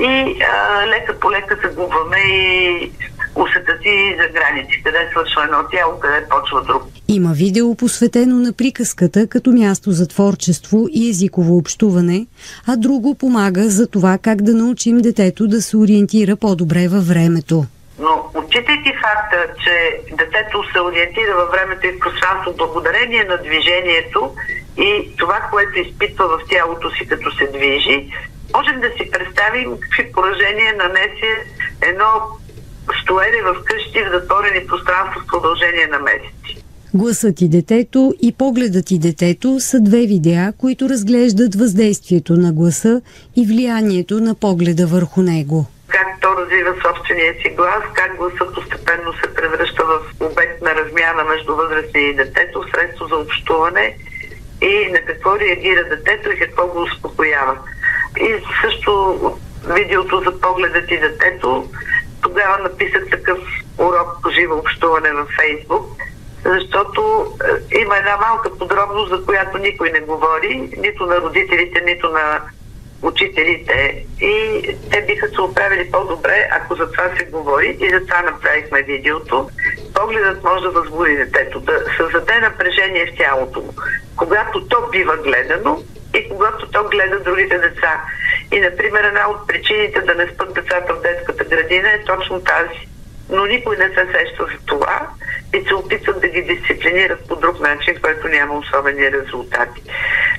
и 0.00 0.42
а, 0.42 0.86
лека 0.86 1.20
по 1.20 1.30
лека 1.30 1.56
загубваме 1.62 2.18
и 2.18 2.92
усета 3.38 3.72
си 3.82 4.16
за 4.20 4.28
граници, 4.28 4.82
къде 4.84 5.08
свършва 5.10 5.44
едно 5.44 5.58
тяло, 5.72 6.00
къде 6.00 6.26
почва 6.30 6.64
друг. 6.64 6.82
Има 7.08 7.32
видео 7.32 7.74
посветено 7.74 8.36
на 8.36 8.52
приказката 8.52 9.28
като 9.28 9.50
място 9.50 9.90
за 9.90 10.08
творчество 10.08 10.86
и 10.90 11.10
езиково 11.10 11.56
общуване, 11.56 12.26
а 12.66 12.76
друго 12.76 13.14
помага 13.14 13.68
за 13.68 13.90
това 13.90 14.18
как 14.22 14.42
да 14.42 14.54
научим 14.54 14.98
детето 14.98 15.46
да 15.46 15.62
се 15.62 15.76
ориентира 15.76 16.36
по-добре 16.36 16.88
във 16.88 17.08
времето. 17.08 17.64
Но 18.00 18.30
отчитайки 18.34 18.92
факта, 19.02 19.52
че 19.64 20.00
детето 20.16 20.62
се 20.72 20.80
ориентира 20.80 21.34
във 21.36 21.50
времето 21.50 21.86
и 21.86 21.92
в 21.92 21.98
пространство 21.98 22.54
благодарение 22.56 23.24
на 23.24 23.36
движението 23.36 24.34
и 24.78 25.16
това, 25.16 25.40
което 25.50 25.78
изпитва 25.78 26.28
в 26.28 26.40
тялото 26.50 26.90
си 26.90 27.06
като 27.06 27.36
се 27.36 27.46
движи, 27.46 28.10
можем 28.56 28.80
да 28.80 28.88
си 28.88 29.10
представим 29.10 29.80
какви 29.80 30.12
поражения 30.12 30.74
нанесе 30.76 31.30
едно 31.82 32.10
стоене 33.02 33.42
в 33.42 33.64
къщи 33.64 34.02
в 34.02 34.12
затворени 34.12 34.66
пространства 34.66 35.20
в 35.22 35.26
продължение 35.26 35.86
на 35.86 35.98
месеци. 35.98 36.64
Гласът 36.94 37.40
и 37.40 37.48
детето 37.48 38.14
и 38.22 38.32
погледът 38.32 38.90
и 38.90 38.98
детето 38.98 39.60
са 39.60 39.80
две 39.80 39.98
видеа, 39.98 40.52
които 40.58 40.88
разглеждат 40.88 41.54
въздействието 41.54 42.32
на 42.32 42.52
гласа 42.52 43.00
и 43.36 43.46
влиянието 43.46 44.20
на 44.20 44.34
погледа 44.34 44.86
върху 44.86 45.22
него. 45.22 45.66
Как 45.88 46.08
то 46.20 46.28
развива 46.36 46.74
собствения 46.86 47.34
си 47.42 47.48
глас, 47.56 47.82
как 47.94 48.16
гласът 48.16 48.54
постепенно 48.54 49.12
се 49.12 49.34
превръща 49.34 49.84
в 49.84 50.00
обект 50.20 50.62
на 50.62 50.74
размяна 50.74 51.24
между 51.24 51.56
възрастния 51.56 52.08
и 52.08 52.14
детето, 52.14 52.64
средство 52.74 53.06
за 53.06 53.16
общуване 53.16 53.96
и 54.62 54.92
на 54.92 54.98
какво 54.98 55.38
реагира 55.40 55.88
детето 55.88 56.30
и 56.30 56.38
какво 56.38 56.66
го 56.66 56.82
успокоява. 56.82 57.58
И 58.20 58.34
също 58.62 59.18
видеото 59.66 60.22
за 60.26 60.40
погледът 60.40 60.90
и 60.90 60.98
детето 60.98 61.68
тогава 62.22 62.58
написах 62.58 63.10
такъв 63.10 63.38
урок 63.78 64.22
по 64.22 64.30
живо 64.30 64.58
общуване 64.58 65.12
във 65.12 65.28
Фейсбук, 65.40 65.86
защото 66.44 67.26
е, 67.72 67.78
има 67.80 67.96
една 67.96 68.16
малка 68.16 68.58
подробност, 68.58 69.10
за 69.10 69.24
която 69.24 69.58
никой 69.58 69.90
не 69.90 70.00
говори, 70.00 70.70
нито 70.78 71.06
на 71.06 71.20
родителите, 71.20 71.80
нито 71.80 72.10
на 72.10 72.40
учителите 73.02 74.04
и 74.20 74.62
те 74.90 75.02
биха 75.02 75.28
се 75.28 75.40
оправили 75.40 75.90
по-добре, 75.90 76.48
ако 76.52 76.74
за 76.74 76.90
това 76.90 77.10
се 77.18 77.24
говори 77.24 77.76
и 77.80 77.90
за 77.90 78.00
това 78.06 78.22
направихме 78.22 78.82
видеото. 78.82 79.50
Погледът 79.94 80.44
може 80.44 80.62
да 80.62 80.70
възбуди 80.70 81.16
детето, 81.16 81.60
да 81.60 81.84
създаде 81.96 82.40
напрежение 82.40 83.06
в 83.06 83.16
тялото 83.16 83.60
му. 83.60 83.74
Когато 84.16 84.64
то 84.64 84.76
бива 84.90 85.16
гледано 85.16 85.82
и 86.14 86.28
когато 86.28 86.70
то 86.70 86.84
гледа 86.84 87.20
другите 87.20 87.58
деца. 87.58 88.02
И, 88.52 88.60
например, 88.60 89.04
една 89.04 89.30
от 89.30 89.48
причините 89.48 90.00
да 90.00 90.14
не 90.14 90.26
спят 90.26 90.54
децата 90.54 90.94
в 90.94 91.02
детската 91.02 91.44
градина 91.44 91.88
е 91.88 92.04
точно 92.04 92.40
тази. 92.40 92.88
Но 93.30 93.46
никой 93.46 93.76
не 93.76 93.88
се 93.88 94.06
сеща 94.12 94.44
за 94.44 94.66
това 94.66 95.08
и 95.54 95.64
се 95.68 95.74
опитват 95.74 96.20
да 96.20 96.28
ги 96.28 96.42
дисциплинират 96.42 97.28
по 97.28 97.36
друг 97.36 97.60
начин, 97.60 97.94
който 98.02 98.28
няма 98.28 98.54
особени 98.54 99.12
резултати. 99.12 99.82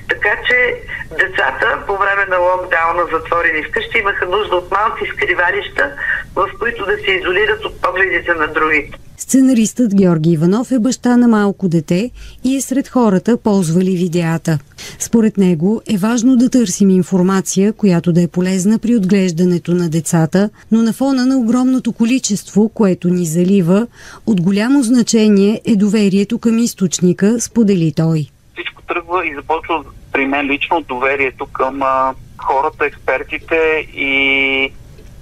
Така 0.08 0.36
че 0.48 0.82
децата 1.10 1.82
по 1.86 1.96
време 1.96 2.24
на 2.28 2.38
локдауна 2.38 3.06
затворени 3.12 3.62
вкъщи 3.62 3.98
имаха 3.98 4.26
нужда 4.26 4.56
от 4.56 4.70
малки 4.70 5.06
скривалища, 5.06 5.92
в 6.34 6.50
които 6.58 6.86
да 6.86 6.96
се 6.96 7.10
изолират 7.10 7.64
от 7.64 7.82
погледите 7.82 8.34
на 8.34 8.46
другите. 8.46 8.98
Сценаристът 9.30 9.94
Георги 9.94 10.30
Иванов 10.30 10.72
е 10.72 10.78
баща 10.78 11.16
на 11.16 11.28
малко 11.28 11.68
дете 11.68 12.10
и 12.44 12.56
е 12.56 12.60
сред 12.60 12.88
хората, 12.88 13.36
ползвали 13.36 13.96
видеята. 13.96 14.58
Според 14.98 15.36
него 15.36 15.82
е 15.94 15.96
важно 15.96 16.36
да 16.36 16.50
търсим 16.50 16.90
информация, 16.90 17.72
която 17.72 18.12
да 18.12 18.22
е 18.22 18.28
полезна 18.28 18.78
при 18.78 18.96
отглеждането 18.96 19.74
на 19.74 19.88
децата, 19.88 20.50
но 20.72 20.82
на 20.82 20.92
фона 20.92 21.26
на 21.26 21.38
огромното 21.38 21.92
количество, 21.92 22.68
което 22.68 23.08
ни 23.08 23.24
залива, 23.24 23.86
от 24.26 24.40
голямо 24.40 24.82
значение 24.82 25.60
е 25.66 25.76
доверието 25.76 26.38
към 26.38 26.58
източника, 26.58 27.40
сподели 27.40 27.92
той. 27.96 28.26
Всичко 28.52 28.82
тръгва 28.82 29.26
и 29.26 29.34
започва 29.34 29.84
при 30.12 30.26
мен 30.26 30.46
лично 30.46 30.80
доверието 30.88 31.46
към 31.46 31.82
а, 31.82 32.14
хората, 32.38 32.86
експертите 32.86 33.86
и 33.94 34.72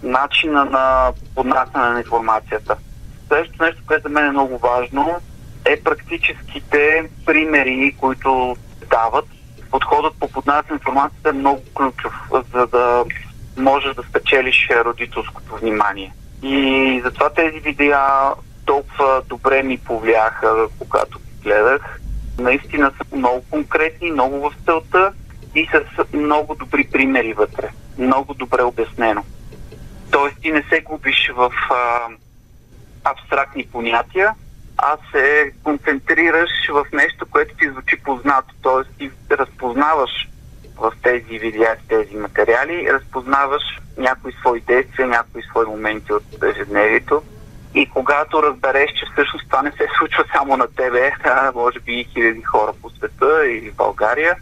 начина 0.03 0.65
на 0.65 1.13
поднасяне 1.35 1.93
на 1.93 1.99
информацията. 1.99 2.77
Следващото 3.29 3.65
нещо, 3.65 3.83
което 3.87 4.03
за 4.03 4.09
мен 4.09 4.27
е 4.27 4.31
много 4.31 4.59
важно, 4.59 5.17
е 5.65 5.81
практическите 5.81 7.11
примери, 7.27 7.97
които 8.01 8.57
дават. 8.91 9.25
Подходът 9.71 10.15
по 10.21 10.29
поднасяне 10.29 10.65
на 10.71 10.75
информацията 10.75 11.29
е 11.29 11.33
много 11.33 11.63
ключов, 11.75 12.13
за 12.55 12.67
да 12.67 13.05
можеш 13.57 13.95
да 13.95 14.03
спечелиш 14.03 14.69
родителското 14.85 15.57
внимание. 15.57 16.13
И 16.43 17.01
затова 17.05 17.31
тези 17.31 17.61
видеа 17.61 18.33
толкова 18.67 19.23
добре 19.29 19.63
ми 19.63 19.79
повлияха, 19.79 20.69
когато 20.79 21.19
ги 21.19 21.43
гледах. 21.43 22.01
Наистина 22.39 22.93
са 22.99 23.17
много 23.17 23.45
конкретни, 23.51 24.11
много 24.11 24.41
в 24.41 24.53
целта 24.65 25.13
и 25.55 25.69
с 25.73 26.05
много 26.13 26.55
добри 26.55 26.89
примери 26.93 27.33
вътре. 27.33 27.69
Много 27.99 28.35
добре 28.35 28.63
обяснено. 28.63 29.25
Тоест 30.11 30.37
ти 30.43 30.51
не 30.51 30.63
се 30.63 30.81
губиш 30.81 31.31
в 31.37 31.53
а, 31.71 32.09
абстрактни 33.05 33.67
понятия, 33.73 34.35
а 34.79 34.97
се 35.13 35.53
концентрираш 35.65 36.51
в 36.71 36.87
нещо, 36.93 37.27
което 37.31 37.57
ти 37.57 37.71
звучи 37.71 38.03
познато. 38.05 38.55
Тоест 38.63 38.91
ти 38.99 39.11
разпознаваш 39.31 40.29
в 40.77 40.93
тези 41.03 41.39
видеа, 41.39 41.77
в 41.85 41.89
тези 41.89 42.17
материали, 42.17 42.93
разпознаваш 42.93 43.63
някои 43.97 44.33
свои 44.33 44.61
действия, 44.61 45.09
някои 45.09 45.43
свои 45.43 45.67
моменти 45.67 46.13
от 46.13 46.43
ежедневието. 46.43 47.23
И 47.75 47.91
когато 47.91 48.43
разбереш, 48.43 48.91
че 48.91 49.07
всъщност 49.13 49.45
това 49.51 49.63
не 49.63 49.71
се 49.71 49.87
случва 49.99 50.25
само 50.37 50.57
на 50.57 50.67
тебе, 50.67 51.13
а 51.25 51.53
може 51.55 51.81
би 51.81 51.93
и 51.93 52.05
хиляди 52.05 52.43
хора 52.43 52.73
по 52.83 52.91
света 52.91 53.47
и 53.51 53.71
в 53.71 53.75
България, 53.75 54.37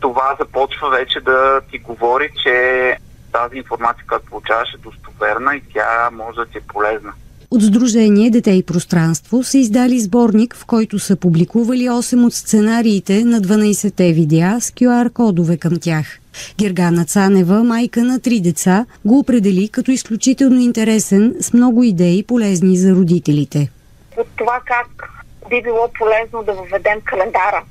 това 0.00 0.36
започва 0.38 0.90
вече 0.90 1.20
да 1.20 1.60
ти 1.70 1.78
говори, 1.78 2.30
че 2.42 2.96
тази 3.32 3.56
информация, 3.56 4.04
която 4.08 4.26
получаваш 4.26 4.74
е 4.74 4.78
достоверна 4.78 5.56
и 5.56 5.62
тя 5.74 6.10
може 6.12 6.36
да 6.36 6.46
ти 6.46 6.58
е 6.58 6.60
полезна. 6.60 7.12
От 7.52 7.62
Сдружение 7.62 8.30
Дете 8.30 8.50
и 8.50 8.66
пространство 8.66 9.42
са 9.42 9.58
издали 9.58 10.00
сборник, 10.00 10.56
в 10.56 10.66
който 10.66 10.98
са 10.98 11.16
публикували 11.16 11.88
8 11.88 12.26
от 12.26 12.34
сценариите 12.34 13.24
на 13.24 13.40
12-те 13.40 14.12
видеа 14.12 14.60
с 14.60 14.70
QR-кодове 14.70 15.58
към 15.58 15.72
тях. 15.80 16.18
Гергана 16.58 17.04
Цанева, 17.04 17.64
майка 17.64 18.04
на 18.04 18.20
три 18.20 18.40
деца, 18.40 18.86
го 19.04 19.18
определи 19.18 19.68
като 19.68 19.90
изключително 19.90 20.60
интересен 20.60 21.34
с 21.40 21.52
много 21.52 21.82
идеи 21.84 22.24
полезни 22.28 22.76
за 22.76 22.94
родителите. 22.94 23.70
От 24.16 24.28
това 24.36 24.60
как 24.64 25.10
би 25.50 25.62
било 25.62 25.88
полезно 25.98 26.42
да 26.42 26.52
въведем 26.52 27.00
календара 27.04 27.62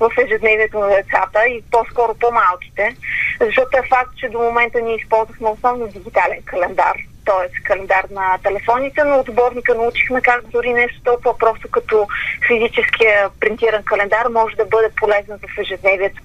в 0.00 0.10
ежедневието 0.26 0.78
на 0.78 0.86
децата 0.86 1.38
и 1.46 1.62
по-скоро 1.70 2.14
по-малките, 2.20 2.96
защото 3.40 3.78
е 3.78 3.88
факт, 3.88 4.16
че 4.16 4.28
до 4.28 4.38
момента 4.38 4.80
ние 4.80 4.96
използвахме 4.96 5.48
основно 5.48 5.86
дигитален 5.88 6.42
календар 6.44 6.96
т.е. 7.26 7.62
календар 7.62 8.04
на 8.10 8.38
телефоните, 8.42 9.04
но 9.04 9.14
от 9.14 9.26
сборника 9.26 9.74
научихме 9.74 10.20
как 10.20 10.48
дори 10.52 10.72
нещо 10.72 11.00
толкова 11.04 11.38
просто 11.38 11.68
като 11.70 12.06
физическия 12.48 13.30
принтиран 13.40 13.82
календар 13.82 14.26
може 14.30 14.56
да 14.56 14.64
бъде 14.64 14.88
полезен 14.96 15.38
в 15.38 15.60
ежедневието. 15.60 16.22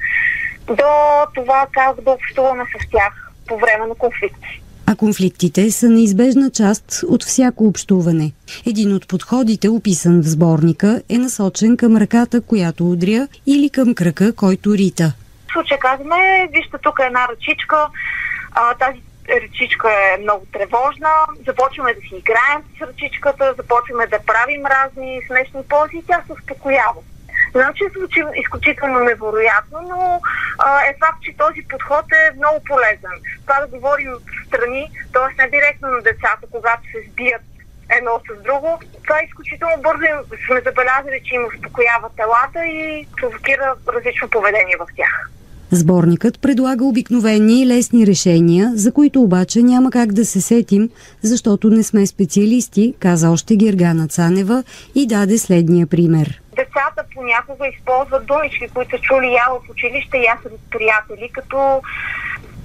До 0.68 0.92
това 1.36 1.68
как 1.72 2.02
да 2.02 2.12
общуваме 2.12 2.64
с 2.66 2.90
тях 2.92 3.32
по 3.48 3.58
време 3.58 3.88
на 3.88 3.96
конфликти. 3.96 4.62
А 4.86 4.96
конфликтите 4.96 5.72
са 5.72 5.90
неизбежна 5.90 6.50
част 6.50 7.04
от 7.08 7.24
всяко 7.24 7.68
общуване. 7.68 8.32
Един 8.68 8.96
от 8.96 9.08
подходите, 9.08 9.70
описан 9.70 10.22
в 10.22 10.30
сборника, 10.30 11.02
е 11.10 11.18
насочен 11.18 11.78
към 11.78 11.98
ръката, 11.98 12.42
която 12.42 12.92
удря, 12.92 13.28
или 13.46 13.70
към 13.70 13.96
кръка, 13.96 14.36
който 14.36 14.74
рита. 14.74 15.14
В 15.50 15.54
случай 15.54 15.78
казваме, 15.80 16.50
вижте 16.54 16.78
тук 16.84 17.00
е 17.04 17.06
една 17.06 17.28
ръчичка, 17.28 17.88
а, 18.52 18.74
тази 18.74 19.02
ръчичка 19.30 19.90
е 19.92 20.18
много 20.18 20.46
тревожна, 20.54 21.10
започваме 21.48 21.94
да 21.94 22.02
си 22.02 22.16
играем 22.16 22.64
с 22.78 22.82
ръчичката, 22.82 23.54
започваме 23.58 24.08
да 24.08 24.20
правим 24.20 24.66
разни 24.66 25.22
смешни 25.28 25.64
пози 25.70 25.98
и 25.98 26.06
тя 26.08 26.24
се 26.28 26.34
успокоява. 26.34 27.02
Значи 27.52 27.84
звучи 27.98 28.24
изключително 28.36 29.00
невероятно, 29.00 29.82
но 29.82 30.22
а, 30.60 30.82
е 30.86 30.96
факт, 31.00 31.22
че 31.22 31.38
този 31.38 31.62
подход 31.70 32.06
е 32.12 32.36
много 32.36 32.64
полезен. 32.64 33.16
Това 33.42 33.60
да 33.60 33.68
говорим 33.68 34.12
в 34.12 34.48
страни, 34.48 34.92
т.е. 35.14 35.42
не 35.42 35.50
директно 35.50 35.88
на 35.88 36.02
децата, 36.02 36.48
когато 36.52 36.82
се 36.92 37.10
сбият 37.10 37.42
едно 37.98 38.22
с 38.30 38.44
друго. 38.44 38.80
Това 39.04 39.20
е 39.20 39.26
изключително 39.26 39.82
бързо 39.82 40.06
сме 40.46 40.62
забелязали, 40.62 41.22
че 41.26 41.36
им 41.36 41.46
успокоява 41.46 42.10
телата 42.16 42.66
и 42.66 43.08
провокира 43.18 43.76
различно 43.88 44.30
поведение 44.30 44.78
в 44.80 44.88
тях. 44.96 45.30
Сборникът 45.74 46.42
предлага 46.42 46.86
обикновени 46.86 47.62
и 47.62 47.68
лесни 47.68 48.08
решения, 48.08 48.72
за 48.76 48.94
които 48.94 49.22
обаче 49.22 49.62
няма 49.62 49.92
как 49.92 50.14
да 50.14 50.26
се 50.26 50.42
сетим, 50.42 50.90
защото 51.22 51.70
не 51.70 51.84
сме 51.84 52.06
специалисти, 52.06 52.94
каза 53.00 53.32
още 53.32 53.56
Гергана 53.56 54.08
Цанева 54.08 54.64
и 54.96 55.08
даде 55.08 55.38
следния 55.38 55.88
пример. 55.88 56.42
Децата 56.56 57.04
понякога 57.16 57.68
използват 57.68 58.26
думички, 58.26 58.68
които 58.74 58.98
чули 59.02 59.28
я 59.28 59.46
в 59.50 59.70
училище 59.70 60.18
и 60.18 60.26
аз 60.26 60.40
с 60.40 60.70
приятели, 60.70 61.30
като 61.34 61.82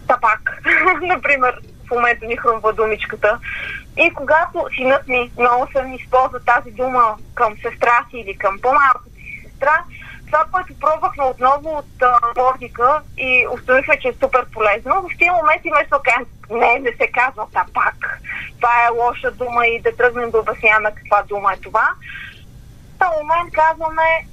табак. 0.09 0.63
Например, 1.03 1.55
в 1.87 1.91
момента 1.91 2.27
ни 2.27 2.37
хрумва 2.37 2.73
думичката. 2.73 3.39
И 3.97 4.11
когато 4.15 4.67
синът 4.77 5.09
ми 5.09 5.31
много 5.39 5.67
съм 5.73 5.95
използва 5.95 6.41
тази 6.41 6.71
дума 6.71 7.17
към 7.35 7.55
сестра 7.55 8.05
си 8.11 8.17
или 8.19 8.39
към 8.39 8.59
по-малко 8.63 9.03
си 9.17 9.43
сестра, 9.45 9.85
това, 10.27 10.45
което 10.53 10.81
пробвахме 10.81 11.25
отново 11.25 11.79
от 11.79 12.03
Бордика 12.35 13.03
и 13.19 13.47
установихме, 13.55 13.99
че 14.01 14.09
е 14.09 14.13
супер 14.13 14.47
полезно, 14.53 14.95
в 14.95 15.19
тези 15.19 15.31
моменти 15.31 15.71
вместо 15.71 16.01
кажем, 16.05 16.27
не, 16.51 16.79
не 16.79 16.93
се 16.97 17.07
казва 17.13 17.47
тапак. 17.53 18.21
Това 18.57 18.73
е 18.87 18.91
лоша 18.91 19.31
дума 19.31 19.67
и 19.67 19.81
да 19.81 19.97
тръгнем 19.97 20.31
да 20.31 20.39
обясняваме 20.39 20.95
каква 20.95 21.23
дума 21.23 21.53
е 21.53 21.61
това. 21.61 21.89
В 22.95 22.99
този 22.99 23.23
момент 23.23 23.53
казваме, 23.53 24.27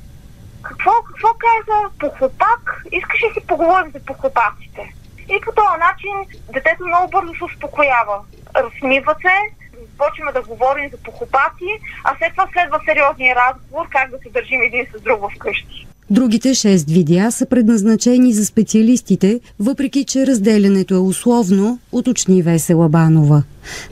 какво, 0.62 0.92
какво 1.08 1.28
каза 1.28 1.90
похлопак? 2.00 2.84
Искаш 2.92 3.24
ли 3.24 3.34
си 3.34 3.48
поговорим 3.48 3.92
за 3.92 4.00
похлопаците? 4.06 4.94
И 5.30 5.42
по 5.42 5.52
този 5.52 5.80
начин 5.80 6.40
детето 6.54 6.88
много 6.88 7.12
бързо 7.12 7.34
се 7.34 7.44
успокоява. 7.44 8.20
Разсмива 8.56 9.16
се, 9.22 9.63
почваме 9.98 10.32
да 10.32 10.42
говорим 10.42 10.90
за 10.90 10.98
похопати, 10.98 11.70
а 12.04 12.16
след 12.18 12.32
това 12.32 12.48
следва 12.54 12.80
сериозния 12.86 13.36
разговор 13.36 13.90
как 13.90 14.12
да 14.12 14.18
се 14.18 14.30
държим 14.30 14.62
един 14.62 14.88
с 14.94 15.02
друг 15.02 15.32
вкъщи. 15.36 15.88
Другите 16.10 16.50
6 16.50 16.92
видеа 16.92 17.32
са 17.32 17.46
предназначени 17.46 18.34
за 18.34 18.46
специалистите, 18.46 19.40
въпреки 19.60 20.04
че 20.04 20.28
разделянето 20.28 20.94
е 20.94 20.98
условно, 20.98 21.80
уточни 21.92 22.42
Весела 22.42 22.90
Банова. 22.90 23.44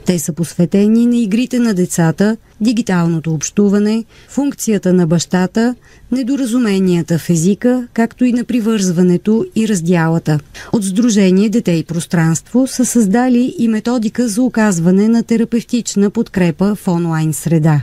Те 0.06 0.18
са 0.18 0.32
посветени 0.32 1.06
на 1.06 1.16
игрите 1.16 1.58
на 1.58 1.74
децата, 1.74 2.36
дигиталното 2.60 3.34
общуване, 3.34 4.04
функцията 4.28 4.92
на 4.92 5.06
бащата, 5.06 5.74
недоразуменията 6.12 7.18
в 7.18 7.30
езика, 7.30 7.88
както 7.92 8.24
и 8.24 8.32
на 8.32 8.44
привързването 8.44 9.46
и 9.56 9.68
раздялата. 9.68 10.38
От 10.72 10.84
Сдружение 10.84 11.48
Дете 11.48 11.72
и 11.72 11.84
пространство 11.84 12.66
са 12.66 12.84
създали 12.84 13.54
и 13.58 13.68
методика 13.68 14.28
за 14.28 14.42
оказване 14.42 15.08
на 15.08 15.22
терапевтична 15.22 16.10
подкрепа 16.10 16.74
в 16.74 16.88
онлайн 16.88 17.32
среда. 17.32 17.82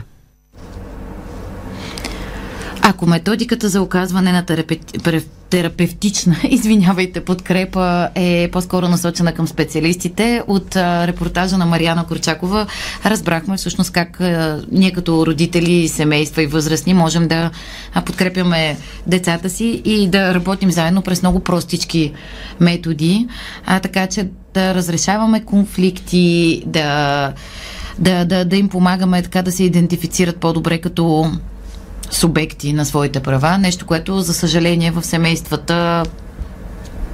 Ако 2.90 3.06
методиката 3.06 3.68
за 3.68 3.82
оказване 3.82 4.32
на 4.32 4.44
терапевтична, 5.50 6.36
извинявайте, 6.50 7.24
подкрепа 7.24 8.08
е 8.14 8.48
по-скоро 8.52 8.88
насочена 8.88 9.32
към 9.32 9.48
специалистите, 9.48 10.42
от 10.46 10.76
а, 10.76 11.06
репортажа 11.06 11.58
на 11.58 11.66
Марияна 11.66 12.06
Корчакова 12.06 12.66
разбрахме 13.04 13.56
всъщност 13.56 13.92
как 13.92 14.20
а, 14.20 14.62
ние 14.72 14.92
като 14.92 15.26
родители, 15.26 15.88
семейства 15.88 16.42
и 16.42 16.46
възрастни 16.46 16.94
можем 16.94 17.28
да 17.28 17.50
а, 17.94 18.02
подкрепяме 18.02 18.76
децата 19.06 19.50
си 19.50 19.82
и 19.84 20.08
да 20.08 20.34
работим 20.34 20.70
заедно 20.70 21.02
през 21.02 21.22
много 21.22 21.40
простички 21.40 22.12
методи, 22.60 23.28
а, 23.66 23.80
така 23.80 24.06
че 24.06 24.28
да 24.54 24.74
разрешаваме 24.74 25.44
конфликти, 25.44 26.62
да, 26.66 27.32
да, 27.98 28.24
да, 28.24 28.44
да 28.44 28.56
им 28.56 28.68
помагаме 28.68 29.22
така 29.22 29.42
да 29.42 29.52
се 29.52 29.64
идентифицират 29.64 30.36
по-добре 30.36 30.78
като 30.78 31.32
субекти 32.10 32.72
на 32.72 32.86
своите 32.86 33.20
права, 33.20 33.58
нещо, 33.58 33.86
което 33.86 34.20
за 34.20 34.34
съжаление 34.34 34.90
в 34.90 35.02
семействата 35.02 36.04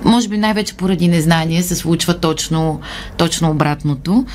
може 0.05 0.29
би 0.29 0.39
най-вече 0.39 0.77
поради 0.77 1.09
незнание 1.09 1.63
се 1.63 1.75
случва 1.75 2.21
точно, 2.21 2.81
точно 3.17 3.51
обратното. 3.51 4.27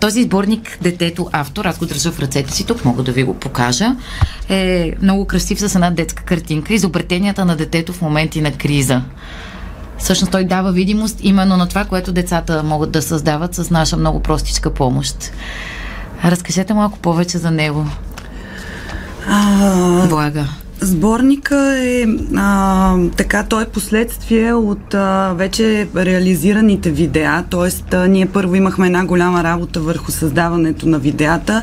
Този 0.00 0.22
сборник 0.22 0.78
Детето 0.82 1.28
автор, 1.32 1.64
аз 1.64 1.78
го 1.78 1.86
държа 1.86 2.12
в 2.12 2.20
ръцете 2.20 2.52
си, 2.52 2.66
тук 2.66 2.84
мога 2.84 3.02
да 3.02 3.12
ви 3.12 3.22
го 3.22 3.34
покажа, 3.34 3.96
е 4.48 4.92
много 5.02 5.24
красив 5.24 5.60
с 5.60 5.74
една 5.74 5.90
детска 5.90 6.22
картинка, 6.22 6.74
изобретенията 6.74 7.44
на 7.44 7.56
детето 7.56 7.92
в 7.92 8.02
моменти 8.02 8.40
на 8.40 8.52
криза. 8.52 9.02
Всъщност 9.98 10.32
той 10.32 10.44
дава 10.44 10.72
видимост 10.72 11.18
именно 11.22 11.56
на 11.56 11.68
това, 11.68 11.84
което 11.84 12.12
децата 12.12 12.62
могат 12.62 12.90
да 12.90 13.02
създават 13.02 13.54
с 13.54 13.70
наша 13.70 13.96
много 13.96 14.20
простичка 14.20 14.74
помощ. 14.74 15.32
Разкажете 16.24 16.74
малко 16.74 16.98
повече 16.98 17.38
за 17.38 17.50
него. 17.50 17.86
А, 19.28 20.06
Блага. 20.08 20.44
Сборника 20.80 21.78
е 21.78 22.06
а, 22.36 22.96
така, 23.16 23.44
той 23.48 23.62
е 23.62 23.66
последствие 23.66 24.52
от 24.52 24.94
а, 24.94 25.32
вече 25.36 25.88
реализираните 25.96 26.90
видеа, 26.90 27.44
т.е. 27.50 28.08
ние 28.08 28.26
първо 28.26 28.54
имахме 28.54 28.86
една 28.86 29.04
голяма 29.04 29.44
работа 29.44 29.80
върху 29.80 30.10
създаването 30.10 30.88
на 30.88 30.98
видеята. 30.98 31.62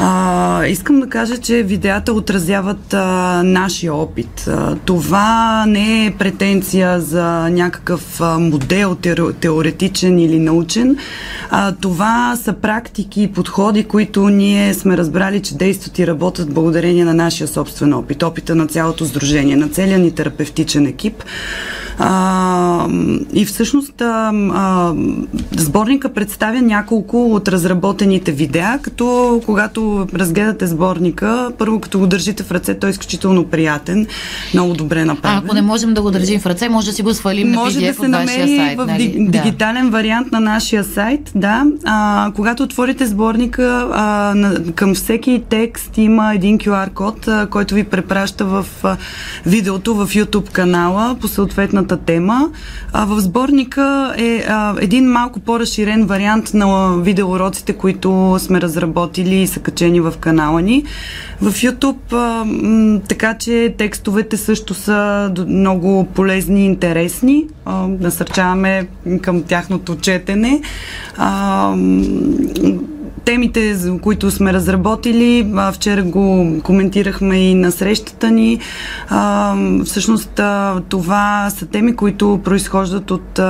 А, 0.00 0.66
искам 0.66 1.00
да 1.00 1.08
кажа, 1.08 1.38
че 1.38 1.62
видеята 1.62 2.12
отразяват 2.12 2.94
а, 2.94 3.42
нашия 3.44 3.94
опит. 3.94 4.48
А, 4.48 4.76
това 4.76 5.64
не 5.68 6.06
е 6.06 6.14
претенция 6.18 7.00
за 7.00 7.48
някакъв 7.50 8.20
а, 8.20 8.38
модел 8.38 8.96
теоретичен 9.40 10.18
или 10.18 10.38
научен. 10.38 10.96
А, 11.50 11.72
това 11.72 12.36
са 12.36 12.52
практики 12.52 13.22
и 13.22 13.32
подходи, 13.32 13.84
които 13.84 14.28
ние 14.28 14.74
сме 14.74 14.96
разбрали, 14.96 15.42
че 15.42 15.54
действат 15.54 15.98
и 15.98 16.06
работят 16.06 16.54
благодарение 16.54 17.04
на 17.04 17.14
нашия 17.14 17.48
собствен 17.48 17.94
опит, 17.94 18.22
опита 18.22 18.54
на 18.54 18.66
цялото 18.66 19.04
сдружение, 19.04 19.56
на 19.56 19.68
целия 19.68 19.98
ни 19.98 20.14
терапевтичен 20.14 20.86
екип. 20.86 21.24
А, 21.98 22.88
и 23.32 23.44
всъщност 23.44 24.00
а, 24.00 24.32
а, 24.54 24.94
сборника 25.56 26.08
представя 26.08 26.62
няколко 26.62 27.34
от 27.34 27.48
разработените 27.48 28.32
видеа, 28.32 28.78
като 28.82 29.40
когато 29.46 30.06
разгледате 30.14 30.66
сборника, 30.66 31.52
първо 31.58 31.80
като 31.80 31.98
го 31.98 32.06
държите 32.06 32.42
в 32.42 32.50
ръце, 32.50 32.78
той 32.78 32.90
е 32.90 32.90
изключително 32.90 33.44
приятен, 33.44 34.06
много 34.54 34.74
добре 34.74 35.04
направен. 35.04 35.38
А 35.38 35.42
ако 35.44 35.54
не 35.54 35.62
можем 35.62 35.94
да 35.94 36.02
го 36.02 36.10
държим 36.10 36.40
в 36.40 36.46
ръце, 36.46 36.68
може 36.68 36.86
да 36.86 36.92
си 36.92 37.02
го 37.02 37.14
свалим 37.14 37.50
може 37.50 37.80
на 37.80 37.86
PDF 37.86 37.96
да 37.96 38.02
се 38.02 38.08
намери 38.08 38.56
сайт, 38.56 38.78
в 38.78 38.86
нали? 38.86 39.28
дигитален 39.28 39.84
да. 39.84 39.90
вариант 39.90 40.32
на 40.32 40.40
нашия 40.40 40.84
сайт, 40.84 41.32
да. 41.34 41.64
А, 41.84 42.32
когато 42.34 42.62
отворите 42.62 43.06
сборника, 43.06 43.88
а, 43.92 44.32
на, 44.36 44.72
към 44.72 44.94
всеки 44.94 45.42
текст 45.48 45.98
има 45.98 46.34
един 46.34 46.58
QR 46.58 46.92
код, 46.92 47.28
а, 47.28 47.46
който 47.46 47.74
ви 47.74 47.84
препраща 47.84 48.44
в 48.44 48.66
а, 48.82 48.96
видеото 49.46 49.94
в 49.94 50.08
YouTube 50.08 50.50
канала 50.50 51.16
по 51.20 51.28
съответната 51.28 51.87
съответната 51.88 51.96
тема. 51.96 52.50
А, 52.92 53.04
в 53.04 53.20
сборника 53.20 54.14
е 54.18 54.44
а, 54.48 54.74
един 54.80 55.04
малко 55.04 55.40
по-разширен 55.40 56.06
вариант 56.06 56.54
на 56.54 56.96
видеоуроците, 56.96 57.72
които 57.72 58.36
сме 58.38 58.60
разработили 58.60 59.34
и 59.34 59.46
са 59.46 59.60
качени 59.60 60.00
в 60.00 60.14
канала 60.20 60.62
ни. 60.62 60.84
В 61.40 61.52
YouTube, 61.52 62.12
а, 62.12 62.44
м, 62.44 63.00
така 63.08 63.38
че 63.38 63.74
текстовете 63.78 64.36
също 64.36 64.74
са 64.74 65.32
много 65.48 66.04
полезни 66.14 66.62
и 66.62 66.66
интересни. 66.66 67.46
А, 67.64 67.86
насърчаваме 67.86 68.88
към 69.22 69.42
тяхното 69.42 69.96
четене. 69.96 70.60
А, 71.16 71.74
темите, 73.28 73.76
които 74.02 74.30
сме 74.30 74.52
разработили, 74.52 75.52
вчера 75.72 76.02
го 76.02 76.56
коментирахме 76.62 77.50
и 77.50 77.54
на 77.54 77.72
срещата 77.72 78.30
ни. 78.30 78.58
Всъщност 79.84 80.40
това 80.88 81.50
са 81.50 81.66
теми, 81.66 81.96
които 81.96 82.40
произхождат 82.44 83.10
от 83.10 83.40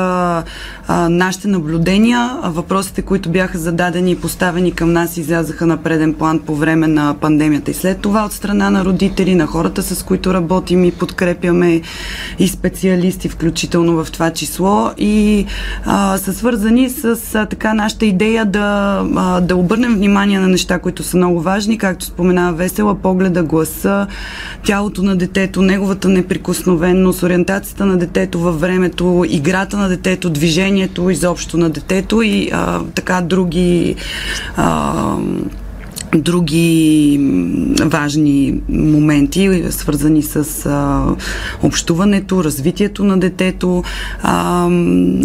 нашите 1.08 1.48
наблюдения. 1.48 2.38
Въпросите, 2.44 3.02
които 3.02 3.30
бяха 3.30 3.58
зададени 3.58 4.10
и 4.10 4.16
поставени 4.16 4.72
към 4.72 4.92
нас, 4.92 5.16
излязаха 5.16 5.66
на 5.66 5.76
преден 5.76 6.14
план 6.14 6.38
по 6.38 6.54
време 6.54 6.86
на 6.86 7.14
пандемията 7.20 7.70
и 7.70 7.74
след 7.74 8.00
това 8.00 8.24
от 8.24 8.32
страна 8.32 8.70
на 8.70 8.84
родители, 8.84 9.34
на 9.34 9.46
хората, 9.46 9.82
с 9.82 10.02
които 10.02 10.34
работим 10.34 10.84
и 10.84 10.92
подкрепяме 10.92 11.80
и 12.38 12.48
специалисти, 12.48 13.28
включително 13.28 14.04
в 14.04 14.12
това 14.12 14.30
число. 14.30 14.90
И 14.98 15.46
са 16.16 16.32
свързани 16.32 16.90
с 16.90 17.16
така 17.50 17.74
нашата 17.74 18.06
идея 18.06 18.44
да, 18.44 19.02
а, 19.16 19.40
да 19.40 19.56
обърнем 19.68 19.94
внимание 19.94 20.40
на 20.40 20.48
неща, 20.48 20.78
които 20.78 21.02
са 21.02 21.16
много 21.16 21.40
важни, 21.40 21.78
както 21.78 22.04
споменава 22.04 22.52
Весела, 22.52 22.94
погледа, 22.94 23.42
гласа, 23.42 24.06
тялото 24.64 25.02
на 25.02 25.16
детето, 25.16 25.62
неговата 25.62 26.08
неприкосновенност, 26.08 27.22
ориентацията 27.22 27.86
на 27.86 27.96
детето 27.96 28.40
във 28.40 28.60
времето, 28.60 29.24
играта 29.28 29.76
на 29.76 29.88
детето, 29.88 30.30
движението 30.30 31.10
изобщо 31.10 31.56
на 31.56 31.70
детето 31.70 32.22
и 32.22 32.50
а, 32.52 32.80
така 32.94 33.20
други 33.20 33.96
а, 34.56 35.16
други 36.16 37.18
важни 37.84 38.60
моменти, 38.68 39.64
свързани 39.70 40.22
с 40.22 40.66
а, 40.66 41.04
общуването, 41.62 42.44
развитието 42.44 43.04
на 43.04 43.18
детето. 43.18 43.84
А, 44.22 44.68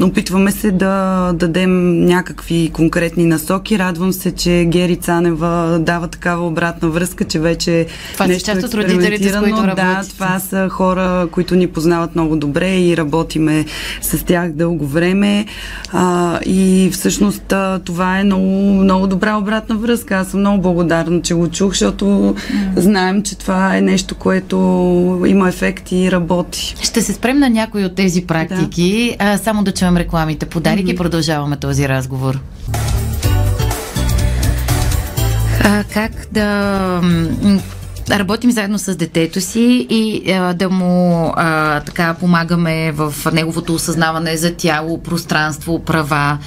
опитваме 0.01 0.51
се 0.51 0.71
да 0.71 1.31
дадем 1.33 2.05
някакви 2.05 2.69
конкретни 2.73 3.25
насоки. 3.25 3.79
Радвам 3.79 4.13
се, 4.13 4.31
че 4.31 4.65
Гери 4.67 4.95
Цанева 4.95 5.79
дава 5.81 6.07
такава 6.07 6.47
обратна 6.47 6.89
връзка, 6.89 7.23
че 7.23 7.39
вече 7.39 7.85
това 8.13 8.27
нещо 8.27 8.51
е 8.51 8.53
от 8.53 8.73
родителите, 8.73 9.29
с 9.29 9.39
които 9.39 9.57
работите. 9.57 9.75
Да, 9.75 10.01
това 10.09 10.39
са 10.39 10.69
хора, 10.69 11.27
които 11.31 11.55
ни 11.55 11.67
познават 11.67 12.15
много 12.15 12.35
добре 12.35 12.77
и 12.77 12.97
работиме 12.97 13.65
с 14.01 14.25
тях 14.25 14.51
дълго 14.51 14.85
време. 14.85 15.45
А, 15.91 16.39
и 16.45 16.89
всъщност 16.93 17.53
това 17.85 18.19
е 18.19 18.23
много, 18.23 18.73
много 18.83 19.07
добра 19.07 19.37
обратна 19.37 19.75
връзка. 19.75 20.15
Аз 20.15 20.27
съм 20.27 20.39
много 20.39 20.61
благодарна, 20.73 21.21
че 21.21 21.33
го 21.33 21.49
чух, 21.49 21.71
защото 21.71 22.05
mm. 22.05 22.79
знаем, 22.79 23.23
че 23.23 23.37
това 23.37 23.77
е 23.77 23.81
нещо, 23.81 24.15
което 24.15 24.55
има 25.27 25.49
ефект 25.49 25.91
и 25.91 26.11
работи. 26.11 26.75
Ще 26.81 27.01
се 27.01 27.13
спрем 27.13 27.39
на 27.39 27.49
някои 27.49 27.85
от 27.85 27.95
тези 27.95 28.25
практики. 28.25 29.15
Да. 29.19 29.25
А, 29.25 29.37
само 29.37 29.63
да 29.63 29.71
чуем 29.71 29.97
рекламите. 29.97 30.45
Подарик 30.45 30.87
mm-hmm. 30.87 30.93
и 30.93 30.95
продължаваме 30.95 31.57
този 31.57 31.89
разговор. 31.89 32.39
А, 35.63 35.83
как 35.93 36.11
да 36.31 36.43
да 36.43 37.01
работим 38.09 38.51
заедно 38.51 38.79
с 38.79 38.95
детето 38.95 39.41
си 39.41 39.87
и 39.89 40.31
а, 40.31 40.53
да 40.53 40.69
му 40.69 41.33
а, 41.35 41.79
така 41.79 42.15
помагаме 42.19 42.91
в 42.91 43.13
неговото 43.33 43.73
осъзнаване 43.73 44.37
за 44.37 44.53
тяло, 44.53 44.97
пространство, 44.97 45.79
права 45.79 46.37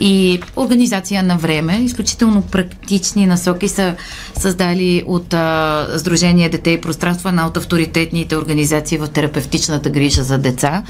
и 0.00 0.40
организация 0.56 1.22
на 1.22 1.36
време. 1.36 1.76
Изключително 1.76 2.42
практични 2.42 3.26
насоки 3.26 3.68
са 3.68 3.94
създали 4.38 5.02
от 5.06 5.34
а, 5.34 5.86
Сдружение 5.96 6.48
Дете 6.48 6.70
и 6.70 6.80
пространство, 6.80 7.28
една 7.28 7.46
от 7.46 7.56
авторитетните 7.56 8.36
организации 8.36 8.98
в 8.98 9.08
терапевтичната 9.08 9.90
грижа 9.90 10.22
за 10.22 10.38
деца. 10.38 10.82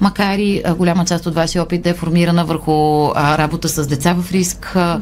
Макар 0.00 0.38
и 0.38 0.62
а, 0.64 0.74
голяма 0.74 1.04
част 1.04 1.26
от 1.26 1.34
вашия 1.34 1.62
опит 1.62 1.82
да 1.82 1.90
е 1.90 1.94
формирана 1.94 2.44
върху 2.44 3.06
а, 3.14 3.38
работа 3.38 3.68
с 3.68 3.86
деца 3.86 4.14
в 4.14 4.32
риск, 4.32 4.72
а, 4.76 5.00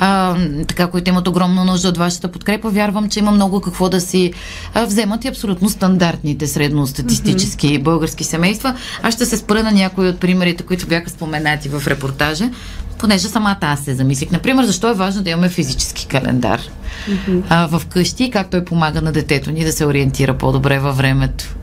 а, 0.00 0.36
така, 0.68 0.86
които 0.86 1.10
имат 1.10 1.28
огромна 1.28 1.64
нужда 1.64 1.88
от 1.88 1.98
вашата 1.98 2.28
подкрепа, 2.28 2.70
вярвам, 2.70 3.08
че 3.08 3.18
има 3.18 3.30
много 3.30 3.60
какво 3.60 3.88
да 3.88 4.00
си 4.00 4.19
си 4.20 4.32
а, 4.74 4.84
вземат 4.84 5.24
и 5.24 5.28
абсолютно 5.28 5.68
стандартните 5.68 6.46
средностатистически 6.46 7.66
mm-hmm. 7.66 7.82
български 7.82 8.24
семейства. 8.24 8.74
Аз 9.02 9.14
ще 9.14 9.26
се 9.26 9.36
спра 9.36 9.62
на 9.62 9.72
някои 9.72 10.08
от 10.08 10.20
примерите, 10.20 10.62
които 10.62 10.86
бяха 10.86 11.10
споменати 11.10 11.68
в 11.68 11.82
репортажа, 11.86 12.50
понеже 12.98 13.28
самата 13.28 13.58
аз 13.60 13.80
се 13.80 13.94
замислих. 13.94 14.30
Например, 14.30 14.64
защо 14.64 14.90
е 14.90 14.94
важно 14.94 15.22
да 15.22 15.30
имаме 15.30 15.48
физически 15.48 16.06
календар 16.06 16.60
mm-hmm. 16.60 17.42
а, 17.48 17.66
в 17.66 17.86
къщи 17.86 18.24
и 18.24 18.30
как 18.30 18.50
той 18.50 18.64
помага 18.64 19.02
на 19.02 19.12
детето 19.12 19.50
ни 19.50 19.64
да 19.64 19.72
се 19.72 19.86
ориентира 19.86 20.38
по-добре 20.38 20.78
във 20.78 20.96
времето. 20.96 21.54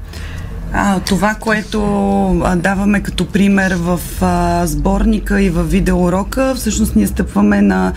А, 0.74 1.00
това, 1.00 1.36
което 1.40 1.80
даваме 2.58 3.04
като 3.04 3.26
пример 3.26 3.76
в 3.80 4.00
а, 4.22 4.66
сборника 4.66 5.42
и 5.42 5.50
в 5.50 5.64
видеоурока, 5.64 6.54
всъщност 6.56 6.96
ние 6.96 7.08
стъпваме 7.08 7.62
на 7.62 7.94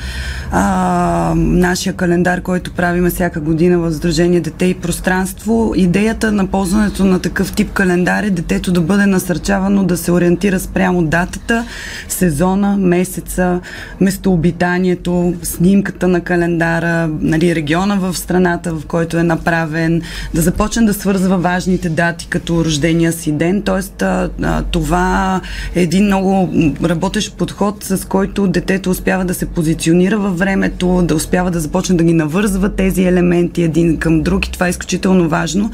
а, 0.50 1.32
нашия 1.36 1.92
календар, 1.92 2.40
който 2.40 2.72
правиме 2.72 3.10
всяка 3.10 3.40
година 3.40 3.78
в 3.78 3.92
Сдружение 3.92 4.40
Дете 4.40 4.64
и 4.64 4.74
пространство. 4.74 5.72
Идеята 5.76 6.32
на 6.32 6.46
ползването 6.46 7.04
на 7.04 7.18
такъв 7.18 7.52
тип 7.52 7.72
календар 7.72 8.22
е 8.22 8.30
детето 8.30 8.72
да 8.72 8.80
бъде 8.80 9.06
насърчавано 9.06 9.84
да 9.84 9.96
се 9.96 10.12
ориентира 10.12 10.60
спрямо 10.60 11.02
датата, 11.02 11.64
сезона, 12.08 12.76
месеца, 12.76 13.60
местообитанието, 14.00 15.34
снимката 15.42 16.08
на 16.08 16.20
календара, 16.20 17.08
нали, 17.20 17.54
региона 17.54 17.96
в 17.96 18.16
страната, 18.16 18.74
в 18.74 18.86
който 18.86 19.18
е 19.18 19.22
направен, 19.22 20.02
да 20.34 20.42
започне 20.42 20.82
да 20.82 20.94
свързва 20.94 21.38
важните 21.38 21.88
дати, 21.88 22.26
като 22.26 22.59
рождения 22.64 23.12
си 23.12 23.32
ден. 23.32 23.62
Тоест, 23.62 24.02
а, 24.02 24.30
а, 24.42 24.62
това 24.62 25.40
е 25.74 25.82
един 25.82 26.04
много 26.04 26.48
работещ 26.84 27.36
подход, 27.36 27.84
с 27.84 28.04
който 28.08 28.46
детето 28.48 28.90
успява 28.90 29.24
да 29.24 29.34
се 29.34 29.46
позиционира 29.46 30.18
във 30.18 30.38
времето, 30.38 31.02
да 31.02 31.14
успява 31.14 31.50
да 31.50 31.60
започне 31.60 31.96
да 31.96 32.04
ги 32.04 32.12
навързва 32.12 32.68
тези 32.68 33.04
елементи 33.04 33.62
един 33.62 33.96
към 33.96 34.22
друг 34.22 34.46
и 34.46 34.52
това 34.52 34.66
е 34.66 34.70
изключително 34.70 35.28
важно. 35.28 35.70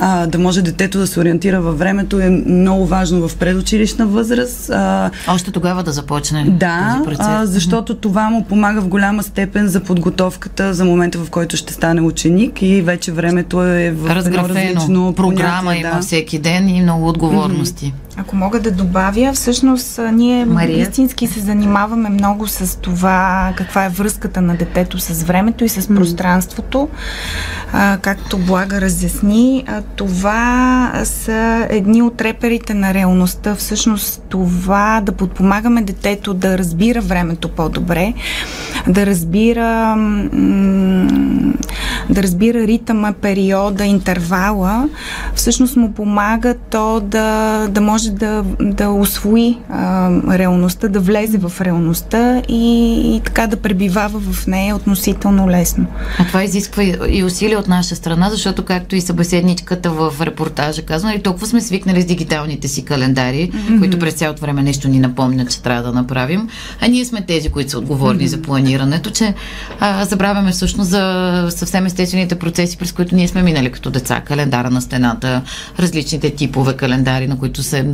А, 0.00 0.26
да 0.26 0.38
може 0.38 0.62
детето 0.62 0.98
да 0.98 1.06
се 1.06 1.20
ориентира 1.20 1.60
във 1.60 1.78
времето 1.78 2.20
е 2.20 2.30
много 2.30 2.86
важно 2.86 3.28
в 3.28 3.36
предучилищна 3.36 4.06
възраст. 4.06 4.70
А, 4.70 5.10
Още 5.28 5.50
тогава 5.50 5.82
да 5.82 5.92
започне 5.92 6.44
да. 6.58 7.02
А, 7.18 7.46
защото 7.46 7.94
това 7.94 8.30
му 8.30 8.44
помага 8.44 8.80
в 8.80 8.88
голяма 8.88 9.22
степен 9.22 9.68
за 9.68 9.80
подготовката 9.80 10.74
за 10.74 10.84
момента, 10.84 11.18
в 11.18 11.30
който 11.30 11.56
ще 11.56 11.72
стане 11.72 12.00
ученик 12.00 12.62
и 12.62 12.82
вече 12.82 13.12
времето 13.12 13.62
е 13.62 13.90
в 13.90 14.14
Разграфено. 14.14 14.48
различно 14.48 15.12
програма 15.12 15.60
понятие, 15.60 15.80
има 15.80 15.96
да. 15.96 16.00
всеки 16.02 16.23
всеки 16.24 16.38
ден 16.38 16.68
и 16.68 16.80
много 16.80 17.10
отговорности. 17.10 17.86
Mm-hmm. 17.86 18.13
Ако 18.16 18.36
мога 18.36 18.60
да 18.60 18.70
добавя, 18.70 19.32
всъщност 19.32 20.00
ние 20.12 20.44
Мария. 20.44 20.82
истински 20.82 21.26
се 21.26 21.40
занимаваме 21.40 22.08
много 22.08 22.46
с 22.46 22.80
това 22.80 23.52
каква 23.56 23.84
е 23.84 23.88
връзката 23.88 24.40
на 24.40 24.56
детето 24.56 24.98
с 24.98 25.22
времето 25.22 25.64
и 25.64 25.68
с 25.68 25.94
пространството. 25.94 26.88
А, 27.72 27.98
както 27.98 28.38
Блага 28.38 28.80
разясни, 28.80 29.64
а, 29.66 29.82
това 29.82 30.92
са 31.04 31.66
едни 31.70 32.02
от 32.02 32.20
реперите 32.20 32.74
на 32.74 32.94
реалността. 32.94 33.54
Всъщност 33.54 34.22
това 34.28 35.00
да 35.06 35.12
подпомагаме 35.12 35.82
детето 35.82 36.34
да 36.34 36.58
разбира 36.58 37.00
времето 37.00 37.48
по-добре, 37.48 38.14
да 38.88 39.06
разбира 39.06 39.96
да 42.10 42.22
разбира 42.22 42.58
ритъма, 42.58 43.12
периода, 43.12 43.84
интервала, 43.84 44.88
всъщност 45.34 45.76
му 45.76 45.92
помага 45.92 46.54
то 46.70 47.00
да, 47.00 47.68
да 47.70 47.80
може 47.80 48.03
да, 48.10 48.44
да 48.60 48.88
освои 48.88 49.58
а, 49.68 50.10
реалността, 50.38 50.88
да 50.88 51.00
влезе 51.00 51.38
в 51.38 51.60
реалността 51.60 52.42
и, 52.48 52.92
и 53.16 53.20
така 53.24 53.46
да 53.46 53.56
пребивава 53.56 54.20
в 54.20 54.46
нея 54.46 54.76
относително 54.76 55.50
лесно. 55.50 55.86
А 56.18 56.26
това 56.26 56.44
изисква 56.44 56.82
и 57.08 57.24
усилия 57.24 57.58
от 57.58 57.68
наша 57.68 57.96
страна, 57.96 58.30
защото 58.30 58.64
както 58.64 58.96
и 58.96 59.00
събеседничката 59.00 59.90
в 59.90 60.14
репортажа 60.20 60.82
казва, 60.82 61.08
нали, 61.08 61.22
толкова 61.22 61.46
сме 61.46 61.60
свикнали 61.60 62.02
с 62.02 62.04
дигиталните 62.04 62.68
си 62.68 62.84
календари, 62.84 63.50
mm-hmm. 63.50 63.78
които 63.78 63.98
през 63.98 64.14
цялото 64.14 64.40
време 64.40 64.62
нещо 64.62 64.88
ни 64.88 64.98
напомнят, 64.98 65.50
че 65.50 65.62
трябва 65.62 65.82
да 65.82 65.92
направим, 65.92 66.48
а 66.80 66.88
ние 66.88 67.04
сме 67.04 67.22
тези, 67.22 67.48
които 67.48 67.70
са 67.70 67.78
отговорни 67.78 68.22
mm-hmm. 68.22 68.26
за 68.26 68.42
планирането, 68.42 69.10
че 69.10 69.34
а, 69.80 70.04
забравяме 70.04 70.52
всъщност 70.52 70.90
за 70.90 71.46
съвсем 71.50 71.86
естествените 71.86 72.34
процеси, 72.34 72.76
през 72.76 72.92
които 72.92 73.14
ние 73.14 73.28
сме 73.28 73.42
минали 73.42 73.70
като 73.70 73.90
деца. 73.90 74.20
Календара 74.20 74.70
на 74.70 74.82
стената, 74.82 75.42
различните 75.78 76.30
типове 76.30 76.76
календари, 76.76 77.26
на 77.26 77.38
които 77.38 77.62
се 77.62 77.86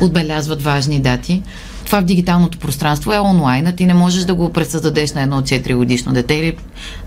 отбелязват 0.00 0.62
важни 0.62 0.98
дати. 0.98 1.42
Това 1.90 2.02
в 2.02 2.04
дигиталното 2.04 2.58
пространство 2.58 3.12
е 3.12 3.18
онлайн, 3.18 3.66
а 3.66 3.72
ти 3.72 3.86
не 3.86 3.94
можеш 3.94 4.24
да 4.24 4.34
го 4.34 4.52
пресъздадеш 4.52 5.12
на 5.12 5.22
едно 5.22 5.42
4 5.42 5.74
годишно 5.74 6.12
дете 6.12 6.34
или 6.34 6.56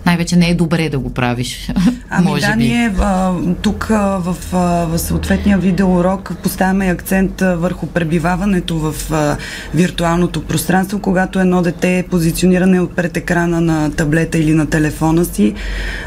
най-вече 0.06 0.36
не 0.36 0.50
е 0.50 0.56
добре 0.56 0.90
да 0.90 1.00
го 1.00 1.14
правиш. 1.14 1.72
Ами 2.10 2.28
може 2.28 2.46
да, 2.46 2.56
би. 2.56 2.64
ние 2.64 2.94
а, 3.00 3.34
тук 3.62 3.92
а, 3.92 4.18
в, 4.18 4.38
а, 4.54 4.58
в 4.86 5.00
съответния 5.00 5.58
видеоурок 5.58 6.34
поставяме 6.44 6.86
акцент 6.86 7.42
а, 7.42 7.56
върху 7.56 7.88
пребиваването 7.88 8.78
в 8.78 9.12
а, 9.12 9.38
виртуалното 9.74 10.44
пространство, 10.44 11.00
когато 11.00 11.40
едно 11.40 11.62
дете 11.62 11.98
е 11.98 12.04
позициониране 12.04 12.88
пред 12.96 13.18
екрана 13.18 13.62
на 13.62 13.92
таблета 13.92 14.38
или 14.38 14.54
на 14.54 14.66
телефона 14.70 15.26
си. 15.26 15.54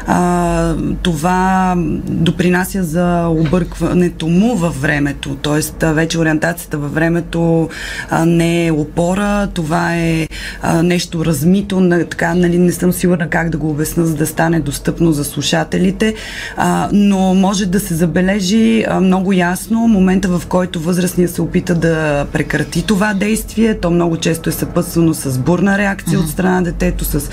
А, 0.07 0.75
това 1.01 1.73
допринася 2.03 2.83
за 2.83 3.27
объркването 3.27 4.27
му 4.27 4.55
във 4.55 4.81
времето, 4.81 5.35
т.е. 5.35 5.85
вече 5.93 6.19
ориентацията 6.19 6.77
във 6.77 6.93
времето 6.93 7.69
а, 8.09 8.25
не 8.25 8.65
е 8.65 8.66
опора, 8.71 9.47
това 9.53 9.95
е 9.95 10.27
а, 10.61 10.83
нещо 10.83 11.25
размито, 11.25 11.79
на, 11.79 12.05
така, 12.05 12.35
нали, 12.35 12.57
не 12.57 12.71
съм 12.71 12.93
сигурна 12.93 13.29
как 13.29 13.49
да 13.49 13.57
го 13.57 13.69
обясна, 13.69 14.05
за 14.05 14.15
да 14.15 14.27
стане 14.27 14.59
достъпно 14.59 15.11
за 15.11 15.23
слушателите, 15.23 16.13
а, 16.57 16.89
но 16.93 17.33
може 17.33 17.65
да 17.65 17.79
се 17.79 17.95
забележи 17.95 18.85
а, 18.87 18.99
много 18.99 19.33
ясно 19.33 19.87
момента, 19.87 20.27
в 20.27 20.47
който 20.47 20.79
възрастният 20.79 21.31
се 21.31 21.41
опита 21.41 21.75
да 21.75 22.25
прекрати 22.33 22.85
това 22.85 23.13
действие. 23.13 23.79
То 23.79 23.91
много 23.91 24.17
често 24.17 24.49
е 24.49 24.53
съпътствано 24.53 25.13
с 25.13 25.37
бурна 25.37 25.77
реакция 25.77 26.19
mm-hmm. 26.19 26.23
от 26.23 26.29
страна 26.29 26.55
на 26.55 26.63
детето, 26.63 27.05
с 27.05 27.29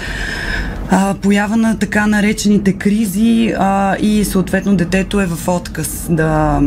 а, 0.91 1.15
поява 1.15 1.57
на 1.57 1.79
така 1.79 2.07
наречените 2.07 2.73
кризи 2.73 3.55
а, 3.59 3.97
и 3.97 4.25
съответно 4.25 4.77
детето 4.77 5.21
е 5.21 5.27
в 5.27 5.49
отказ 5.49 6.07
да. 6.11 6.61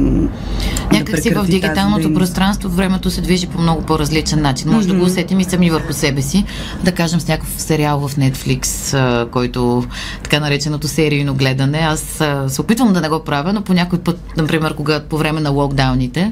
Някак 0.92 1.20
си 1.20 1.34
да 1.34 1.44
в 1.44 1.48
дигиталното 1.48 2.14
пространство 2.14 2.70
времето 2.70 3.12
се 3.12 3.22
движи 3.22 3.48
по 3.48 3.62
много 3.62 3.82
по-различен 3.82 4.42
начин. 4.42 4.72
Може 4.72 4.88
mm-hmm. 4.88 4.92
да 4.92 5.00
го 5.00 5.06
усетим 5.06 5.40
и 5.40 5.44
сами 5.44 5.70
върху 5.70 5.94
себе 5.94 6.22
си. 6.22 6.46
Да 6.84 6.92
кажем 6.92 7.20
с 7.20 7.28
някакъв 7.28 7.54
сериал 7.58 8.08
в 8.08 8.16
Netflix, 8.16 8.94
а, 8.94 9.30
който 9.32 9.84
така 10.24 10.40
нареченото 10.40 10.88
серийно 10.88 11.34
гледане. 11.34 11.78
Аз 11.78 12.22
а, 12.22 12.50
се 12.50 12.62
опитвам 12.62 12.94
да 12.94 13.02
не 13.02 13.10
го 13.10 13.24
правя, 13.24 13.54
но 13.54 13.62
по 13.62 13.74
някой 13.74 14.00
път, 14.00 14.20
например, 14.38 14.76
когато 14.76 15.10
по 15.10 15.18
време 15.18 15.42
на 15.42 15.50
локдауните, 15.50 16.32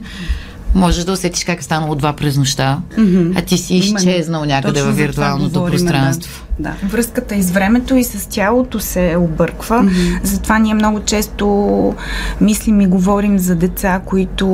можеш 0.75 1.03
да 1.03 1.11
усетиш 1.11 1.43
как 1.43 1.59
е 1.59 1.63
станало 1.63 1.95
два 1.95 2.13
през 2.13 2.37
нощта, 2.37 2.79
mm-hmm. 2.97 3.39
а 3.39 3.41
ти 3.41 3.57
си 3.57 3.75
изчезнал 3.75 4.45
някъде 4.45 4.81
във 4.81 4.95
виртуалното 4.95 5.65
пространство. 5.65 6.45
Да. 6.54 6.54
Да. 6.59 6.73
Връзката 6.83 7.35
и 7.35 7.41
с 7.41 7.51
времето 7.51 7.95
и 7.95 8.03
с 8.03 8.29
тялото 8.29 8.79
се 8.79 9.15
обърква. 9.19 9.83
Mm-hmm. 9.83 10.19
Затова 10.23 10.59
ние 10.59 10.73
много 10.73 10.99
често 10.99 11.95
мислим 12.41 12.81
и 12.81 12.87
говорим 12.87 13.39
за 13.39 13.55
деца, 13.55 14.01
които 14.05 14.47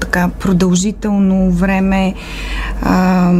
така 0.00 0.28
продължително 0.40 1.50
време 1.50 2.14
а, 2.82 3.32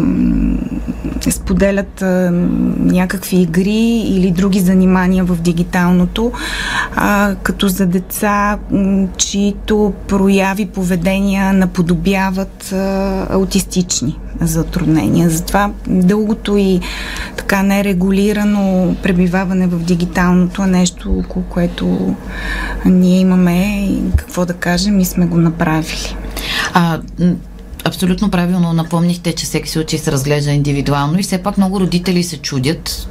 споделят 1.31 2.03
а, 2.03 2.31
някакви 2.79 3.37
игри 3.37 4.03
или 4.07 4.31
други 4.31 4.61
занимания 4.61 5.25
в 5.25 5.37
дигиталното, 5.37 6.33
а, 6.97 7.35
като 7.43 7.69
за 7.69 7.87
деца, 7.87 8.59
чието 9.17 9.93
прояви 10.09 10.67
поведения 10.67 11.53
наподобяват 11.53 12.73
а, 12.73 13.27
аутистични 13.31 14.19
затруднения. 14.41 15.31
Затова 15.31 15.71
дългото 15.87 16.57
и 16.57 16.81
така 17.37 17.54
нерегулирано 17.63 18.97
пребиваване 19.03 19.67
в 19.67 19.79
дигиталното 19.79 20.63
е 20.63 20.67
нещо, 20.67 21.19
около 21.19 21.45
което 21.45 22.15
ние 22.85 23.21
имаме 23.21 23.87
и 23.87 24.03
какво 24.17 24.47
да 24.47 24.55
кажем 24.55 25.01
и 25.01 25.05
сме 25.05 25.27
го 25.27 25.37
направили. 25.37 26.17
А, 26.75 27.01
абсолютно 27.85 28.31
правилно 28.31 28.73
напомнихте, 28.73 29.33
че 29.33 29.47
всеки 29.47 29.71
случай 29.71 29.99
се 29.99 30.13
разглежда 30.13 30.51
индивидуално 30.51 31.19
и 31.19 31.23
все 31.23 31.43
пак 31.43 31.59
много 31.59 31.81
родители 31.81 32.23
се 32.23 32.37
чудят 32.37 33.09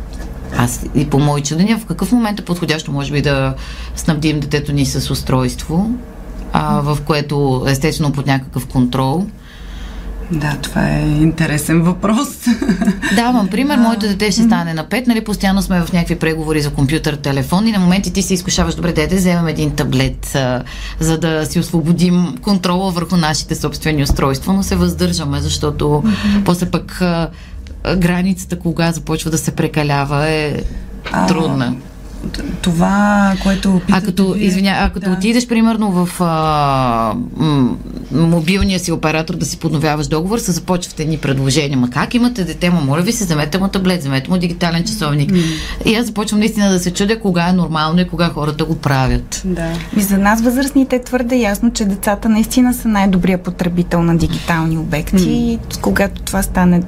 аз 0.57 0.85
и 0.95 1.09
по 1.09 1.19
мои 1.19 1.41
чудения, 1.41 1.77
в 1.77 1.85
какъв 1.85 2.11
момент 2.11 2.39
е 2.39 2.45
подходящо, 2.45 2.91
може 2.91 3.11
би, 3.11 3.21
да 3.21 3.55
снабдим 3.95 4.39
детето 4.39 4.71
ни 4.73 4.85
с 4.85 5.11
устройство, 5.11 5.91
а, 6.53 6.81
в 6.81 6.97
което 7.05 7.65
естествено 7.67 8.11
под 8.11 8.27
някакъв 8.27 8.67
контрол, 8.67 9.25
да, 10.33 10.57
това 10.61 10.89
е 10.89 11.01
интересен 11.01 11.81
въпрос. 11.81 12.27
Давам 13.15 13.47
пример. 13.47 13.77
Моето 13.77 14.07
дете 14.07 14.31
ще 14.31 14.43
стане 14.43 14.73
на 14.73 14.85
5, 14.85 15.07
нали, 15.07 15.23
постоянно 15.23 15.61
сме 15.61 15.81
в 15.81 15.93
някакви 15.93 16.15
преговори 16.15 16.61
за 16.61 16.69
компютър, 16.69 17.15
телефон 17.15 17.67
и 17.67 17.71
на 17.71 17.79
моменти 17.79 18.13
ти 18.13 18.21
се 18.21 18.33
изкушаваш, 18.33 18.75
добре, 18.75 18.93
дете, 18.93 19.15
вземем 19.15 19.47
един 19.47 19.71
таблет, 19.71 20.35
а, 20.35 20.63
за 20.99 21.17
да 21.17 21.45
си 21.45 21.59
освободим 21.59 22.37
контрола 22.41 22.91
върху 22.91 23.17
нашите 23.17 23.55
собствени 23.55 24.03
устройства, 24.03 24.53
но 24.53 24.63
се 24.63 24.75
въздържаме, 24.75 25.39
защото 25.39 25.85
mm-hmm. 25.85 26.43
после 26.45 26.71
пък 26.71 27.01
а, 27.01 27.29
границата, 27.97 28.59
кога 28.59 28.91
започва 28.91 29.31
да 29.31 29.37
се 29.37 29.55
прекалява, 29.55 30.29
е 30.29 30.63
трудна. 31.27 31.75
Това, 32.61 33.33
което 33.43 33.81
А 33.91 34.01
като, 34.01 34.35
извиня, 34.37 34.73
а 34.79 34.89
като 34.89 35.09
да. 35.09 35.15
отидеш 35.15 35.47
примерно 35.47 35.91
в 35.91 36.09
а, 36.21 37.13
м- 37.37 37.75
мобилния 38.11 38.79
си 38.79 38.91
оператор 38.91 39.35
да 39.35 39.45
си 39.45 39.57
подновяваш 39.57 40.07
договор, 40.07 40.37
се 40.37 40.51
започват 40.51 40.99
едни 40.99 41.17
предложения. 41.17 41.77
Ма 41.77 41.89
как 41.89 42.13
имате 42.13 42.43
дете? 42.43 42.69
Ма 42.69 42.81
моля 42.81 43.01
ви 43.01 43.11
се, 43.11 43.25
вземете 43.25 43.59
му 43.59 43.67
таблет, 43.67 43.99
вземете 43.99 44.31
му 44.31 44.37
дигитален 44.37 44.83
часовник. 44.83 45.31
Mm. 45.31 45.43
И 45.85 45.95
аз 45.95 46.05
започвам 46.05 46.39
наистина 46.39 46.71
да 46.71 46.79
се 46.79 46.93
чудя 46.93 47.19
кога 47.19 47.49
е 47.49 47.53
нормално 47.53 48.01
и 48.01 48.07
кога 48.07 48.29
хората 48.29 48.65
го 48.65 48.75
правят. 48.75 49.41
Да. 49.45 49.71
И 49.97 50.01
за 50.01 50.17
нас 50.17 50.41
възрастните 50.41 50.95
е 50.95 51.03
твърде 51.03 51.35
ясно, 51.35 51.71
че 51.71 51.85
децата 51.85 52.29
наистина 52.29 52.73
са 52.73 52.87
най-добрия 52.87 53.37
потребител 53.37 54.03
на 54.03 54.17
дигитални 54.17 54.77
обекти. 54.77 55.17
Mm. 55.17 55.27
И 55.27 55.59
когато 55.81 56.21
това 56.21 56.41
стане 56.43 56.81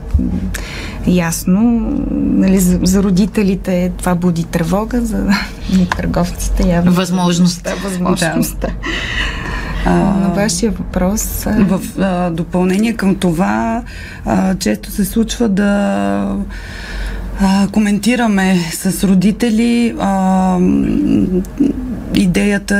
ясно, 1.08 1.62
нали, 2.12 2.60
за, 2.60 2.80
за 2.84 3.04
родителите 3.04 3.92
това 3.98 4.16
буди 4.16 4.44
тревога, 4.44 5.02
за 5.02 5.18
търговците 5.98 6.68
явно. 6.68 6.92
Възможността. 6.92 7.74
Възможността. 7.84 8.68
Да. 9.86 9.92
на 9.92 10.32
вашия 10.36 10.72
въпрос. 10.72 11.44
В 11.46 11.82
а, 12.00 12.30
допълнение 12.30 12.94
към 12.94 13.16
това, 13.16 13.84
а, 14.26 14.56
често 14.56 14.92
се 14.92 15.06
случва 15.06 15.50
да 15.50 16.36
а, 17.42 17.68
коментираме 17.72 18.60
с 18.72 19.04
родители 19.04 19.96
а, 20.00 20.58
идеята, 22.16 22.76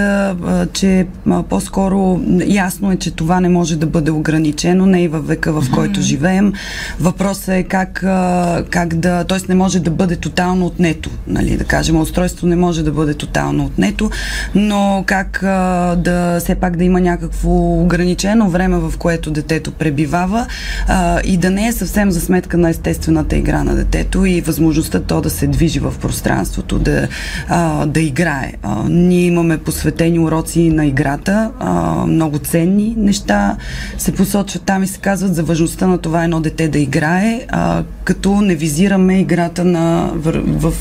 а, 0.46 0.66
че 0.66 1.08
а, 1.30 1.44
по-скоро 1.44 2.22
ясно 2.46 2.92
е, 2.92 2.96
че 2.96 3.12
това 3.12 3.40
не 3.40 3.50
може 3.50 3.76
да 3.76 3.86
бъде 3.86 4.12
ограничено, 4.12 4.86
не 4.86 5.04
и 5.04 5.08
във 5.08 5.28
века, 5.28 5.62
в 5.62 5.72
който 5.74 6.02
живеем. 6.02 6.54
Въпросът 7.00 7.48
е 7.48 7.64
как, 7.64 8.04
а, 8.04 8.64
как 8.70 8.96
да, 8.96 9.24
т.е. 9.24 9.38
не 9.50 9.56
може 9.56 9.80
да 9.80 9.92
бъде 9.92 10.16
тотално 10.16 10.66
отнето, 10.66 11.10
нали, 11.28 11.58
да 11.58 11.64
кажем, 11.64 12.02
устройство 12.02 12.48
не 12.48 12.56
може 12.56 12.84
да 12.84 12.92
бъде 12.92 13.14
тотално 13.14 13.66
отнето, 13.66 14.10
но 14.56 15.04
как 15.08 15.44
а, 15.44 15.96
да 15.96 16.40
все 16.40 16.56
пак 16.56 16.78
да 16.78 16.84
има 16.84 17.02
някакво 17.02 17.82
ограничено 17.82 18.50
време, 18.50 18.78
в 18.78 18.94
което 18.98 19.32
детето 19.32 19.72
пребивава 19.72 20.48
а, 20.88 21.22
и 21.24 21.38
да 21.38 21.50
не 21.50 21.68
е 21.68 21.72
съвсем 21.72 22.12
за 22.12 22.22
сметка 22.22 22.58
на 22.58 22.70
естествената 22.70 23.36
игра 23.36 23.64
на 23.64 23.76
детето 23.76 24.26
и 24.26 24.42
възможността 24.42 25.00
то 25.00 25.22
да 25.22 25.30
се 25.30 25.48
движи 25.48 25.80
в 25.80 25.94
пространството, 26.02 26.80
да, 26.80 27.08
а, 27.50 27.86
да 27.86 28.00
играе. 28.00 28.54
А, 28.64 28.84
ние 28.90 29.25
имаме 29.26 29.58
посветени 29.58 30.20
уроци 30.20 30.70
на 30.70 30.86
играта, 30.86 31.52
а, 31.60 31.72
много 32.06 32.40
ценни 32.40 32.94
неща 32.98 33.58
се 33.98 34.12
посочват 34.12 34.64
там 34.64 34.84
и 34.84 34.88
се 34.88 35.00
казват 35.00 35.36
за 35.36 35.44
важността 35.44 35.88
на 35.88 35.98
това 35.98 36.24
едно 36.24 36.40
дете 36.40 36.68
да 36.68 36.80
играе, 36.80 37.46
а, 37.50 37.84
като 38.04 38.42
не 38.42 38.56
визираме 38.56 39.20
играта 39.20 39.66
на, 39.66 40.12
в, 40.14 40.34
в 40.60 40.74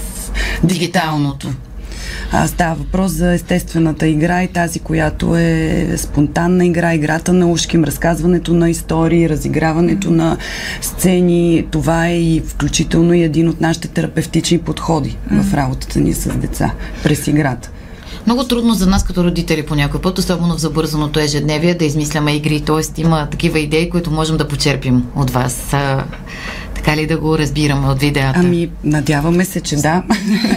дигиталното. 0.64 1.52
А, 2.32 2.46
става 2.46 2.74
въпрос 2.74 3.12
за 3.12 3.32
естествената 3.32 4.06
игра 4.06 4.42
и 4.42 4.48
тази, 4.48 4.80
която 4.80 5.36
е 5.36 5.88
спонтанна 5.96 6.66
игра, 6.66 6.94
играта 6.94 7.32
на 7.32 7.50
ушки, 7.50 7.78
разказването 7.78 8.54
на 8.54 8.70
истории, 8.70 9.28
разиграването 9.28 10.10
на 10.10 10.36
сцени. 10.80 11.66
Това 11.70 12.08
е 12.08 12.20
и 12.20 12.42
включително 12.46 13.14
и 13.14 13.22
един 13.22 13.48
от 13.48 13.60
нашите 13.60 13.88
терапевтични 13.88 14.58
подходи 14.58 15.16
в 15.30 15.54
работата 15.54 16.00
ни 16.00 16.12
с 16.12 16.36
деца 16.36 16.72
през 17.02 17.26
играта. 17.26 17.70
Много 18.26 18.44
трудно 18.44 18.74
за 18.74 18.86
нас 18.86 19.04
като 19.04 19.24
родители 19.24 19.66
по 19.66 19.74
някой 19.74 20.00
път, 20.00 20.18
особено 20.18 20.54
в 20.54 20.60
забързаното 20.60 21.20
ежедневие, 21.20 21.74
да 21.74 21.84
измисляме 21.84 22.36
игри. 22.36 22.60
Т.е. 22.60 23.00
има 23.00 23.28
такива 23.30 23.58
идеи, 23.58 23.90
които 23.90 24.10
можем 24.10 24.36
да 24.36 24.48
почерпим 24.48 25.06
от 25.16 25.30
вас 25.30 25.74
така 26.84 26.96
ли 26.96 27.06
да 27.06 27.18
го 27.18 27.38
разбираме 27.38 27.88
от 27.88 28.00
видеята? 28.00 28.40
Ами, 28.40 28.70
надяваме 28.84 29.44
се, 29.44 29.60
че 29.60 29.76
да. 29.76 30.02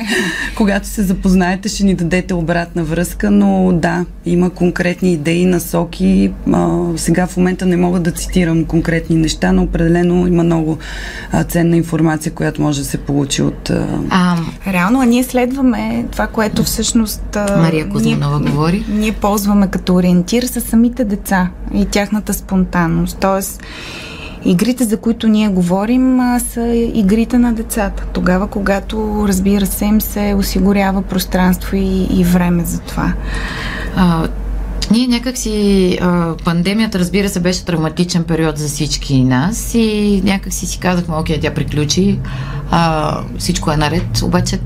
Когато 0.55 0.87
се 0.87 1.03
запознаете, 1.03 1.69
ще 1.69 1.83
ни 1.83 1.95
дадете 1.95 2.33
обратна 2.33 2.83
връзка, 2.83 3.31
но 3.31 3.71
да, 3.73 4.05
има 4.25 4.49
конкретни 4.49 5.13
идеи, 5.13 5.45
насоки. 5.45 6.31
А, 6.53 6.77
сега 6.95 7.27
в 7.27 7.37
момента 7.37 7.65
не 7.65 7.77
мога 7.77 7.99
да 7.99 8.11
цитирам 8.11 8.65
конкретни 8.65 9.15
неща, 9.15 9.51
но 9.51 9.63
определено 9.63 10.27
има 10.27 10.43
много 10.43 10.77
а, 11.31 11.43
ценна 11.43 11.77
информация, 11.77 12.31
която 12.33 12.61
може 12.61 12.79
да 12.79 12.85
се 12.85 12.97
получи 12.97 13.41
от... 13.41 13.69
А... 13.69 13.87
А, 14.09 14.37
реално, 14.73 15.01
а 15.01 15.05
ние 15.05 15.23
следваме 15.23 16.05
това, 16.11 16.27
което 16.27 16.63
всъщност... 16.63 17.35
А, 17.35 17.57
Мария 17.61 17.89
Кузманова 17.89 18.39
ние, 18.39 18.49
говори. 18.51 18.85
Ние 18.89 19.11
ползваме 19.11 19.67
като 19.67 19.95
ориентир 19.95 20.43
са 20.43 20.61
самите 20.61 21.03
деца 21.03 21.49
и 21.73 21.85
тяхната 21.85 22.33
спонтанност. 22.33 23.17
Тоест, 23.19 23.63
Игрите, 24.45 24.83
за 24.83 24.97
които 24.97 25.27
ние 25.27 25.49
говорим, 25.49 26.19
са 26.39 26.67
игрите 26.93 27.37
на 27.37 27.53
децата. 27.53 28.05
Тогава, 28.13 28.47
когато, 28.47 29.25
разбира 29.27 29.65
се, 29.65 29.85
им 29.85 30.01
се 30.01 30.35
осигурява 30.37 31.01
пространство 31.01 31.75
и, 31.75 32.07
и 32.11 32.23
време 32.23 32.65
за 32.65 32.79
това. 32.79 33.13
А, 33.95 34.27
ние 34.91 35.07
някакси, 35.07 35.97
а, 36.01 36.35
пандемията, 36.45 36.99
разбира 36.99 37.29
се, 37.29 37.39
беше 37.39 37.65
травматичен 37.65 38.23
период 38.23 38.57
за 38.57 38.67
всички 38.67 39.23
нас 39.23 39.73
и 39.73 40.21
някакси 40.25 40.65
си 40.65 40.79
казахме, 40.79 41.15
окей, 41.15 41.39
тя 41.39 41.53
приключи, 41.53 42.19
а, 42.71 43.17
всичко 43.37 43.71
е 43.71 43.77
наред, 43.77 44.21
обаче 44.23 44.59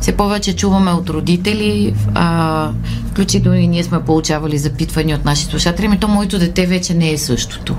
все 0.00 0.12
повече 0.12 0.56
чуваме 0.56 0.90
от 0.90 1.10
родители, 1.10 1.94
а, 2.14 2.70
включително 3.10 3.58
и 3.58 3.66
ние 3.66 3.84
сме 3.84 4.00
получавали 4.00 4.58
запитвания 4.58 5.16
от 5.16 5.24
наши 5.24 5.44
слушатели, 5.44 5.88
ми 5.88 6.00
то 6.00 6.08
моето 6.08 6.38
дете 6.38 6.66
вече 6.66 6.94
не 6.94 7.12
е 7.12 7.18
същото. 7.18 7.76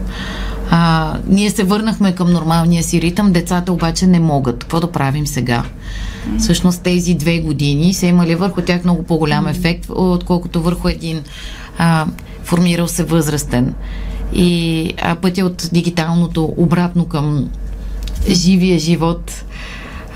А, 0.71 1.13
ние 1.27 1.49
се 1.49 1.63
върнахме 1.63 2.15
към 2.15 2.31
нормалния 2.31 2.83
си 2.83 3.01
ритъм, 3.01 3.31
децата 3.31 3.73
обаче 3.73 4.07
не 4.07 4.19
могат. 4.19 4.59
Какво 4.59 4.79
да 4.79 4.91
правим 4.91 5.27
сега? 5.27 5.63
Всъщност 6.39 6.81
тези 6.81 7.13
две 7.13 7.39
години 7.39 7.93
са 7.93 8.05
имали 8.05 8.35
върху 8.35 8.61
тях 8.61 8.83
много 8.83 9.03
по-голям 9.03 9.47
ефект, 9.47 9.85
отколкото 9.89 10.61
върху 10.61 10.87
един 10.87 11.21
а, 11.77 12.05
формирал 12.43 12.87
се 12.87 13.03
възрастен. 13.03 13.73
И 14.33 14.93
а, 15.01 15.15
пътя 15.15 15.45
от 15.45 15.69
дигиталното 15.73 16.53
обратно 16.57 17.05
към 17.05 17.49
живия 18.29 18.79
живот 18.79 19.43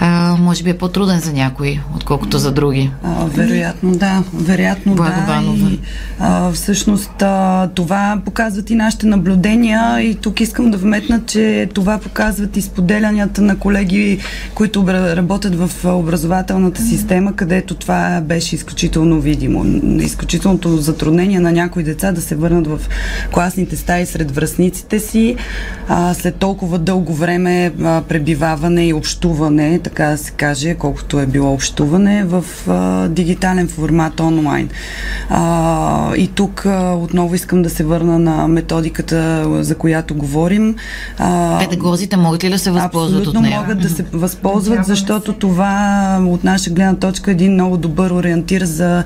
а, 0.05 0.35
може 0.39 0.63
би 0.63 0.69
е 0.69 0.77
по-труден 0.77 1.19
за 1.19 1.33
някои, 1.33 1.79
отколкото 1.95 2.37
за 2.37 2.51
други. 2.51 2.91
А, 3.03 3.25
вероятно, 3.25 3.91
да. 3.91 4.23
Вероятно, 4.33 4.95
да. 4.95 5.43
И, 5.71 5.79
а, 6.19 6.51
всъщност 6.51 7.21
а, 7.21 7.69
това 7.75 8.21
показват 8.25 8.69
и 8.69 8.75
нашите 8.75 9.07
наблюдения 9.07 10.01
и 10.01 10.15
тук 10.15 10.41
искам 10.41 10.71
да 10.71 10.77
вметна, 10.77 11.21
че 11.25 11.69
това 11.73 11.97
показват 11.97 12.57
и 12.57 12.61
споделянията 12.61 13.41
на 13.41 13.59
колеги, 13.59 14.19
които 14.55 14.85
работят 14.87 15.55
в 15.55 15.85
образователната 15.85 16.81
система, 16.81 17.35
където 17.35 17.75
това 17.75 18.21
беше 18.21 18.55
изключително 18.55 19.21
видимо. 19.21 19.65
Изключителното 20.01 20.77
затруднение 20.77 21.39
на 21.39 21.51
някои 21.51 21.83
деца 21.83 22.11
да 22.11 22.21
се 22.21 22.35
върнат 22.35 22.67
в 22.67 22.79
класните 23.33 23.75
стаи 23.77 24.05
сред 24.05 24.31
връзниците 24.31 24.99
си 24.99 25.35
а, 25.87 26.13
след 26.13 26.35
толкова 26.35 26.79
дълго 26.79 27.13
време 27.13 27.73
а, 27.83 28.01
пребиваване 28.01 28.87
и 28.87 28.93
общуване, 28.93 29.79
така 29.93 30.09
да 30.09 30.17
се 30.17 30.31
каже, 30.31 30.75
колкото 30.75 31.19
е 31.19 31.25
било 31.25 31.53
общуване 31.53 32.23
в 32.23 32.45
а, 32.67 33.07
дигитален 33.07 33.67
формат 33.67 34.19
онлайн. 34.19 34.69
А, 35.29 36.15
и 36.15 36.27
тук 36.27 36.65
а, 36.65 36.93
отново 36.93 37.35
искам 37.35 37.61
да 37.61 37.69
се 37.69 37.83
върна 37.83 38.19
на 38.19 38.47
методиката, 38.47 39.47
за 39.63 39.75
която 39.75 40.15
говорим. 40.15 40.75
А, 41.17 41.59
Педагозите 41.59 42.17
могат 42.17 42.43
ли 42.43 42.49
да 42.49 42.59
се 42.59 42.71
възползват 42.71 43.27
от 43.27 43.41
нея? 43.41 43.61
могат 43.61 43.81
да 43.81 43.89
се 43.89 44.05
възползват, 44.13 44.85
защото 44.85 45.33
това 45.33 46.17
от 46.27 46.43
наша 46.43 46.69
гледна 46.69 46.95
точка 46.95 47.31
е 47.31 47.33
един 47.33 47.53
много 47.53 47.77
добър 47.77 48.11
ориентир 48.11 48.61
за 48.61 49.03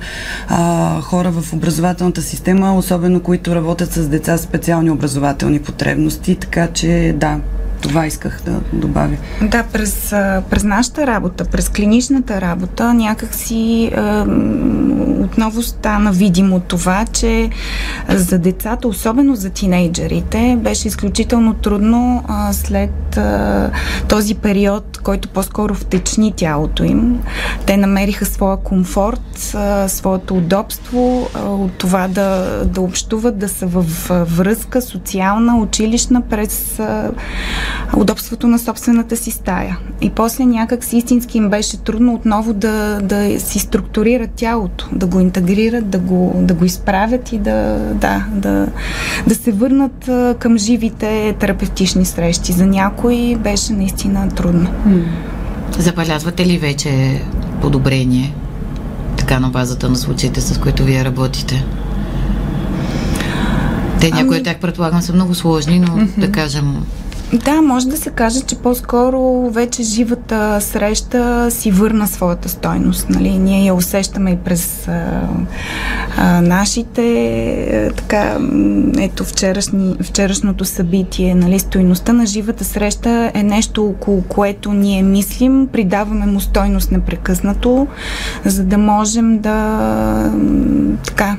а, 0.48 1.00
хора 1.00 1.30
в 1.30 1.52
образователната 1.52 2.22
система, 2.22 2.74
особено 2.74 3.20
които 3.20 3.54
работят 3.54 3.92
с 3.92 4.08
деца 4.08 4.38
с 4.38 4.42
специални 4.42 4.90
образователни 4.90 5.58
потребности, 5.58 6.34
така 6.34 6.66
че 6.66 7.14
да, 7.16 7.40
това 7.82 8.06
исках 8.06 8.40
да 8.44 8.60
добавя. 8.72 9.16
Да, 9.42 9.64
през, 9.72 10.10
през 10.50 10.64
нашата 10.64 11.06
работа, 11.06 11.44
през 11.44 11.68
клиничната 11.68 12.40
работа, 12.40 12.94
някакси 12.94 13.90
е, 13.92 14.00
отново 15.22 15.62
стана 15.62 16.12
видимо 16.12 16.60
това, 16.60 17.04
че 17.12 17.50
за 18.08 18.38
децата, 18.38 18.88
особено 18.88 19.34
за 19.34 19.50
тинейджерите, 19.50 20.58
беше 20.60 20.88
изключително 20.88 21.54
трудно 21.54 22.24
е, 22.28 22.52
след 22.52 23.16
е, 23.16 23.70
този 24.08 24.34
период, 24.34 24.98
който 25.02 25.28
по-скоро 25.28 25.74
втечни 25.74 26.32
тялото 26.36 26.84
им. 26.84 27.20
Те 27.66 27.76
намериха 27.76 28.26
своя 28.26 28.56
комфорт, 28.56 29.54
е, 29.54 29.88
своето 29.88 30.34
удобство 30.36 31.28
е, 31.36 31.38
от 31.40 31.72
това 31.72 32.08
да, 32.08 32.60
да 32.64 32.80
общуват, 32.80 33.38
да 33.38 33.48
са 33.48 33.66
в 33.66 33.84
връзка 34.24 34.82
социална, 34.82 35.56
училищна 35.56 36.22
през 36.22 36.78
е, 36.78 37.08
удобството 37.96 38.46
на 38.46 38.58
собствената 38.58 39.16
си 39.16 39.30
стая. 39.30 39.78
И 40.00 40.10
после 40.10 40.44
някак 40.44 40.84
си 40.84 40.96
истински 40.96 41.38
им 41.38 41.50
беше 41.50 41.76
трудно 41.76 42.14
отново 42.14 42.52
да, 42.52 43.00
да 43.02 43.40
си 43.40 43.58
структурират 43.58 44.30
тялото, 44.30 44.88
да 44.92 45.06
го 45.06 45.20
интегрират, 45.20 45.90
да 45.90 45.98
го, 45.98 46.32
да 46.36 46.54
го 46.54 46.64
изправят 46.64 47.32
и 47.32 47.38
да, 47.38 47.78
да, 47.94 48.26
да, 48.32 48.66
да 49.26 49.34
се 49.34 49.52
върнат 49.52 50.10
към 50.38 50.58
живите 50.58 51.34
терапевтични 51.40 52.04
срещи. 52.04 52.52
За 52.52 52.66
някои 52.66 53.36
беше 53.36 53.72
наистина 53.72 54.28
трудно. 54.28 54.70
Забелязвате 55.78 56.46
ли 56.46 56.58
вече 56.58 57.22
подобрение? 57.60 58.34
така 59.28 59.40
на 59.40 59.48
базата 59.48 59.88
на 59.88 59.96
случаите, 59.96 60.40
с 60.40 60.58
които 60.58 60.84
вие 60.84 61.04
работите? 61.04 61.64
Те 64.00 64.10
някои 64.10 64.28
ами... 64.28 64.36
от 64.36 64.44
тях 64.44 64.58
предполагам 64.58 65.02
са 65.02 65.12
много 65.12 65.34
сложни, 65.34 65.78
но 65.78 65.86
mm-hmm. 65.86 66.20
да 66.20 66.32
кажем 66.32 66.86
да, 67.32 67.62
може 67.62 67.88
да 67.88 67.96
се 67.96 68.10
каже, 68.10 68.40
че 68.40 68.56
по-скоро 68.56 69.50
вече 69.50 69.82
живата 69.82 70.60
среща 70.60 71.50
си 71.50 71.70
върна 71.70 72.06
своята 72.06 72.48
стойност. 72.48 73.10
Нали? 73.10 73.38
Ние 73.38 73.66
я 73.66 73.74
усещаме 73.74 74.30
и 74.30 74.36
през 74.36 74.88
а, 74.88 75.28
а, 76.16 76.40
нашите, 76.40 77.02
а, 77.72 77.92
така, 77.92 78.38
ето 78.98 79.24
вчерашни, 79.24 79.96
вчерашното 80.02 80.64
събитие. 80.64 81.34
Нали? 81.34 81.58
Стойността 81.58 82.12
на 82.12 82.26
живата 82.26 82.64
среща 82.64 83.30
е 83.34 83.42
нещо, 83.42 83.84
около 83.84 84.22
което 84.22 84.72
ние 84.72 85.02
мислим, 85.02 85.68
придаваме 85.72 86.26
му 86.26 86.40
стойност 86.40 86.92
непрекъснато, 86.92 87.86
за 88.44 88.64
да 88.64 88.78
можем 88.78 89.38
да, 89.38 90.32
така, 91.06 91.36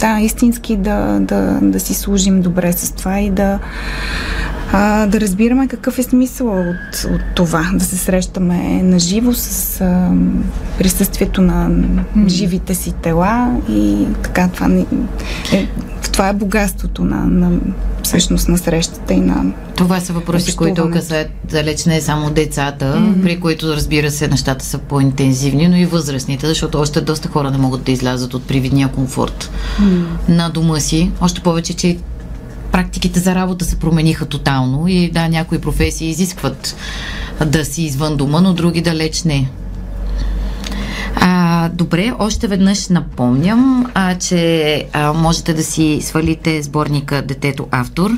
да, 0.00 0.20
истински 0.20 0.76
да, 0.76 1.18
да, 1.20 1.58
да 1.62 1.80
си 1.80 1.94
служим 1.94 2.42
добре 2.42 2.72
с 2.72 2.92
това 2.92 3.20
и 3.20 3.30
да 3.30 3.58
а, 4.72 5.06
да 5.06 5.20
разбираме 5.20 5.68
какъв 5.68 5.98
е 5.98 6.02
смисъл 6.02 6.60
от, 6.60 7.04
от 7.14 7.20
това, 7.34 7.70
да 7.74 7.84
се 7.84 7.96
срещаме 7.96 8.82
наживо 8.82 9.34
с 9.34 9.80
а, 9.80 10.10
присъствието 10.78 11.42
на 11.42 11.70
живите 12.26 12.74
си 12.74 12.92
тела 12.92 13.56
и 13.68 14.06
така 14.22 14.48
това 14.48 14.66
е, 15.52 15.66
това 16.12 16.28
е 16.28 16.32
богатството 16.32 17.04
на, 17.04 17.26
на 17.26 17.58
всъщност 18.02 18.48
на 18.48 18.58
срещата 18.58 19.14
и 19.14 19.20
на 19.20 19.52
Това 19.76 20.00
са 20.00 20.12
въпроси, 20.12 20.56
които 20.56 20.90
касаят 20.90 21.30
далеч 21.50 21.84
не 21.84 22.00
само 22.00 22.30
децата, 22.30 22.84
mm-hmm. 22.84 23.22
при 23.22 23.40
които 23.40 23.72
разбира 23.72 24.10
се 24.10 24.28
нещата 24.28 24.64
са 24.64 24.78
по-интензивни, 24.78 25.68
но 25.68 25.76
и 25.76 25.86
възрастните, 25.86 26.46
защото 26.46 26.80
още 26.80 27.00
доста 27.00 27.28
хора 27.28 27.50
не 27.50 27.58
могат 27.58 27.82
да 27.82 27.92
излязат 27.92 28.34
от 28.34 28.42
привидния 28.42 28.88
комфорт 28.88 29.50
mm-hmm. 29.80 30.04
на 30.28 30.50
дома 30.50 30.80
си. 30.80 31.10
Още 31.20 31.40
повече, 31.40 31.74
че 31.74 31.98
практиките 32.72 33.20
за 33.20 33.34
работа 33.34 33.64
се 33.64 33.78
промениха 33.78 34.26
тотално 34.26 34.88
и 34.88 35.10
да, 35.10 35.28
някои 35.28 35.58
професии 35.58 36.08
изискват 36.08 36.76
да 37.46 37.64
си 37.64 37.82
извън 37.82 38.16
дома, 38.16 38.40
но 38.40 38.54
други 38.54 38.82
далеч 38.82 39.22
не. 39.22 39.50
А, 41.16 41.68
добре, 41.68 42.12
още 42.18 42.46
веднъж 42.46 42.88
напомням, 42.88 43.86
а, 43.94 44.14
че 44.18 44.86
а, 44.92 45.12
можете 45.12 45.54
да 45.54 45.62
си 45.62 46.00
свалите 46.02 46.62
сборника 46.62 47.22
Детето 47.22 47.66
автор 47.70 48.10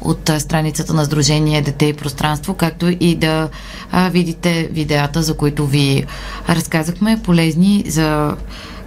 от 0.00 0.28
а, 0.28 0.40
страницата 0.40 0.94
на 0.94 1.04
Сдружение 1.04 1.62
Дете 1.62 1.86
и 1.86 1.92
пространство, 1.92 2.54
както 2.54 2.88
и 3.00 3.14
да 3.14 3.48
а, 3.92 4.08
видите 4.08 4.68
видеята, 4.72 5.22
за 5.22 5.36
които 5.36 5.66
ви 5.66 6.04
разказахме, 6.48 7.20
полезни 7.22 7.84
за 7.86 8.36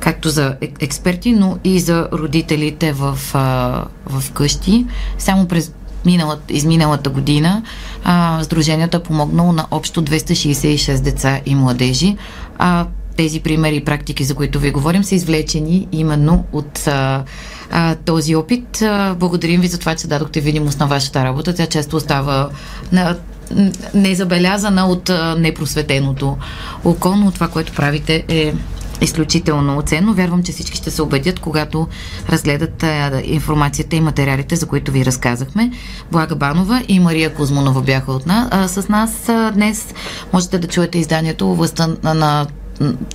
както 0.03 0.29
за 0.29 0.55
експерти, 0.79 1.31
но 1.31 1.57
и 1.63 1.79
за 1.79 2.07
родителите 2.13 2.93
в, 2.93 3.17
в 4.05 4.31
къщи. 4.33 4.85
Само 5.17 5.47
през 5.47 5.73
миналата, 6.05 6.53
изминалата 6.53 7.09
година 7.09 7.63
а, 8.03 8.43
Сдружението 8.43 8.97
е 8.97 9.03
помогнало 9.03 9.51
на 9.51 9.65
общо 9.71 10.03
266 10.03 11.01
деца 11.01 11.39
и 11.45 11.55
младежи. 11.55 12.17
А, 12.57 12.85
тези 13.17 13.39
примери 13.39 13.75
и 13.75 13.85
практики, 13.85 14.23
за 14.23 14.35
които 14.35 14.59
ви 14.59 14.71
говорим, 14.71 15.03
са 15.03 15.15
извлечени 15.15 15.87
именно 15.91 16.45
от 16.51 16.87
а, 16.87 17.23
а, 17.71 17.95
този 17.95 18.35
опит. 18.35 18.81
А, 18.81 19.15
благодарим 19.19 19.61
ви 19.61 19.67
за 19.67 19.79
това, 19.79 19.95
че 19.95 20.07
дадохте 20.07 20.41
видимост 20.41 20.79
на 20.79 20.87
вашата 20.87 21.23
работа. 21.23 21.55
Тя 21.55 21.65
често 21.65 21.95
остава 21.95 22.49
на, 22.91 23.17
незабелязана 23.93 24.85
от 24.87 25.11
непросветеното 25.37 26.37
око, 26.85 27.15
но 27.15 27.31
това, 27.31 27.47
което 27.47 27.73
правите 27.73 28.23
е 28.27 28.53
изключително 29.03 29.81
ценно. 29.81 30.13
Вярвам, 30.13 30.43
че 30.43 30.51
всички 30.51 30.77
ще 30.77 30.91
се 30.91 31.01
убедят, 31.01 31.39
когато 31.39 31.87
разгледат 32.29 32.85
информацията 33.23 33.95
и 33.95 34.01
материалите, 34.01 34.55
за 34.55 34.65
които 34.65 34.91
ви 34.91 35.05
разказахме. 35.05 35.71
Блага 36.11 36.35
Банова 36.35 36.83
и 36.87 36.99
Мария 36.99 37.33
Кузманова 37.33 37.81
бяха 37.81 38.11
от 38.11 38.25
нас. 38.25 38.47
А, 38.51 38.67
с 38.67 38.89
нас 38.89 39.29
а, 39.29 39.51
днес 39.51 39.93
можете 40.33 40.59
да 40.59 40.67
чуете 40.67 40.97
изданието 40.99 41.55
властта 41.55 41.87
на, 42.03 42.13
на 42.13 42.47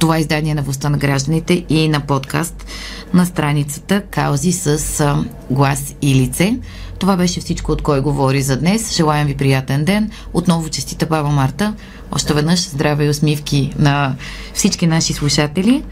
това 0.01 0.19
издание 0.19 0.55
на 0.55 0.63
властта 0.63 0.89
на 0.89 0.99
гражданите 0.99 1.65
и 1.69 1.89
на 1.89 2.01
подкаст 2.01 2.67
на 3.15 3.27
страницата 3.27 4.03
Каузи 4.11 4.53
с 4.53 5.17
глас 5.51 5.95
и 6.03 6.15
лице. 6.15 6.57
Това 6.99 7.17
беше 7.17 7.41
всичко 7.41 7.73
от 7.73 7.83
кой 7.83 8.01
говори 8.01 8.43
за 8.43 8.57
днес. 8.57 8.97
Желаем 8.97 9.27
ви 9.27 9.37
приятен 9.37 9.85
ден. 9.85 10.11
Отново 10.33 10.69
честита 10.69 11.07
Баба 11.07 11.29
Марта. 11.29 11.75
Още 12.13 12.35
веднъж 12.35 12.61
здраве 12.69 13.05
и 13.05 13.09
усмивки 13.09 13.73
на 13.79 14.15
всички 14.55 14.87
наши 14.87 15.13
слушатели. 15.13 15.83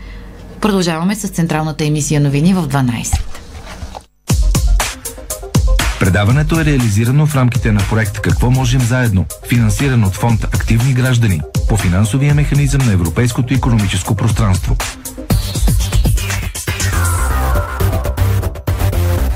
Продължаваме 0.61 1.15
с 1.15 1.29
централната 1.29 1.85
емисия 1.85 2.21
новини 2.21 2.55
в 2.55 2.69
12. 2.69 3.21
Предаването 6.01 6.61
е 6.61 6.65
реализирано 6.65 7.27
в 7.27 7.37
рамките 7.37 7.73
на 7.73 7.81
проект 7.91 8.21
Какво 8.21 8.51
можем 8.51 8.81
заедно, 8.81 9.25
финансиран 9.49 10.05
от 10.05 10.15
фонд 10.15 10.45
Активни 10.45 10.93
граждани 10.93 11.41
по 11.69 11.77
финансовия 11.77 12.35
механизъм 12.35 12.87
на 12.87 12.93
Европейското 12.93 13.55
економическо 13.55 14.15
пространство. 14.15 14.77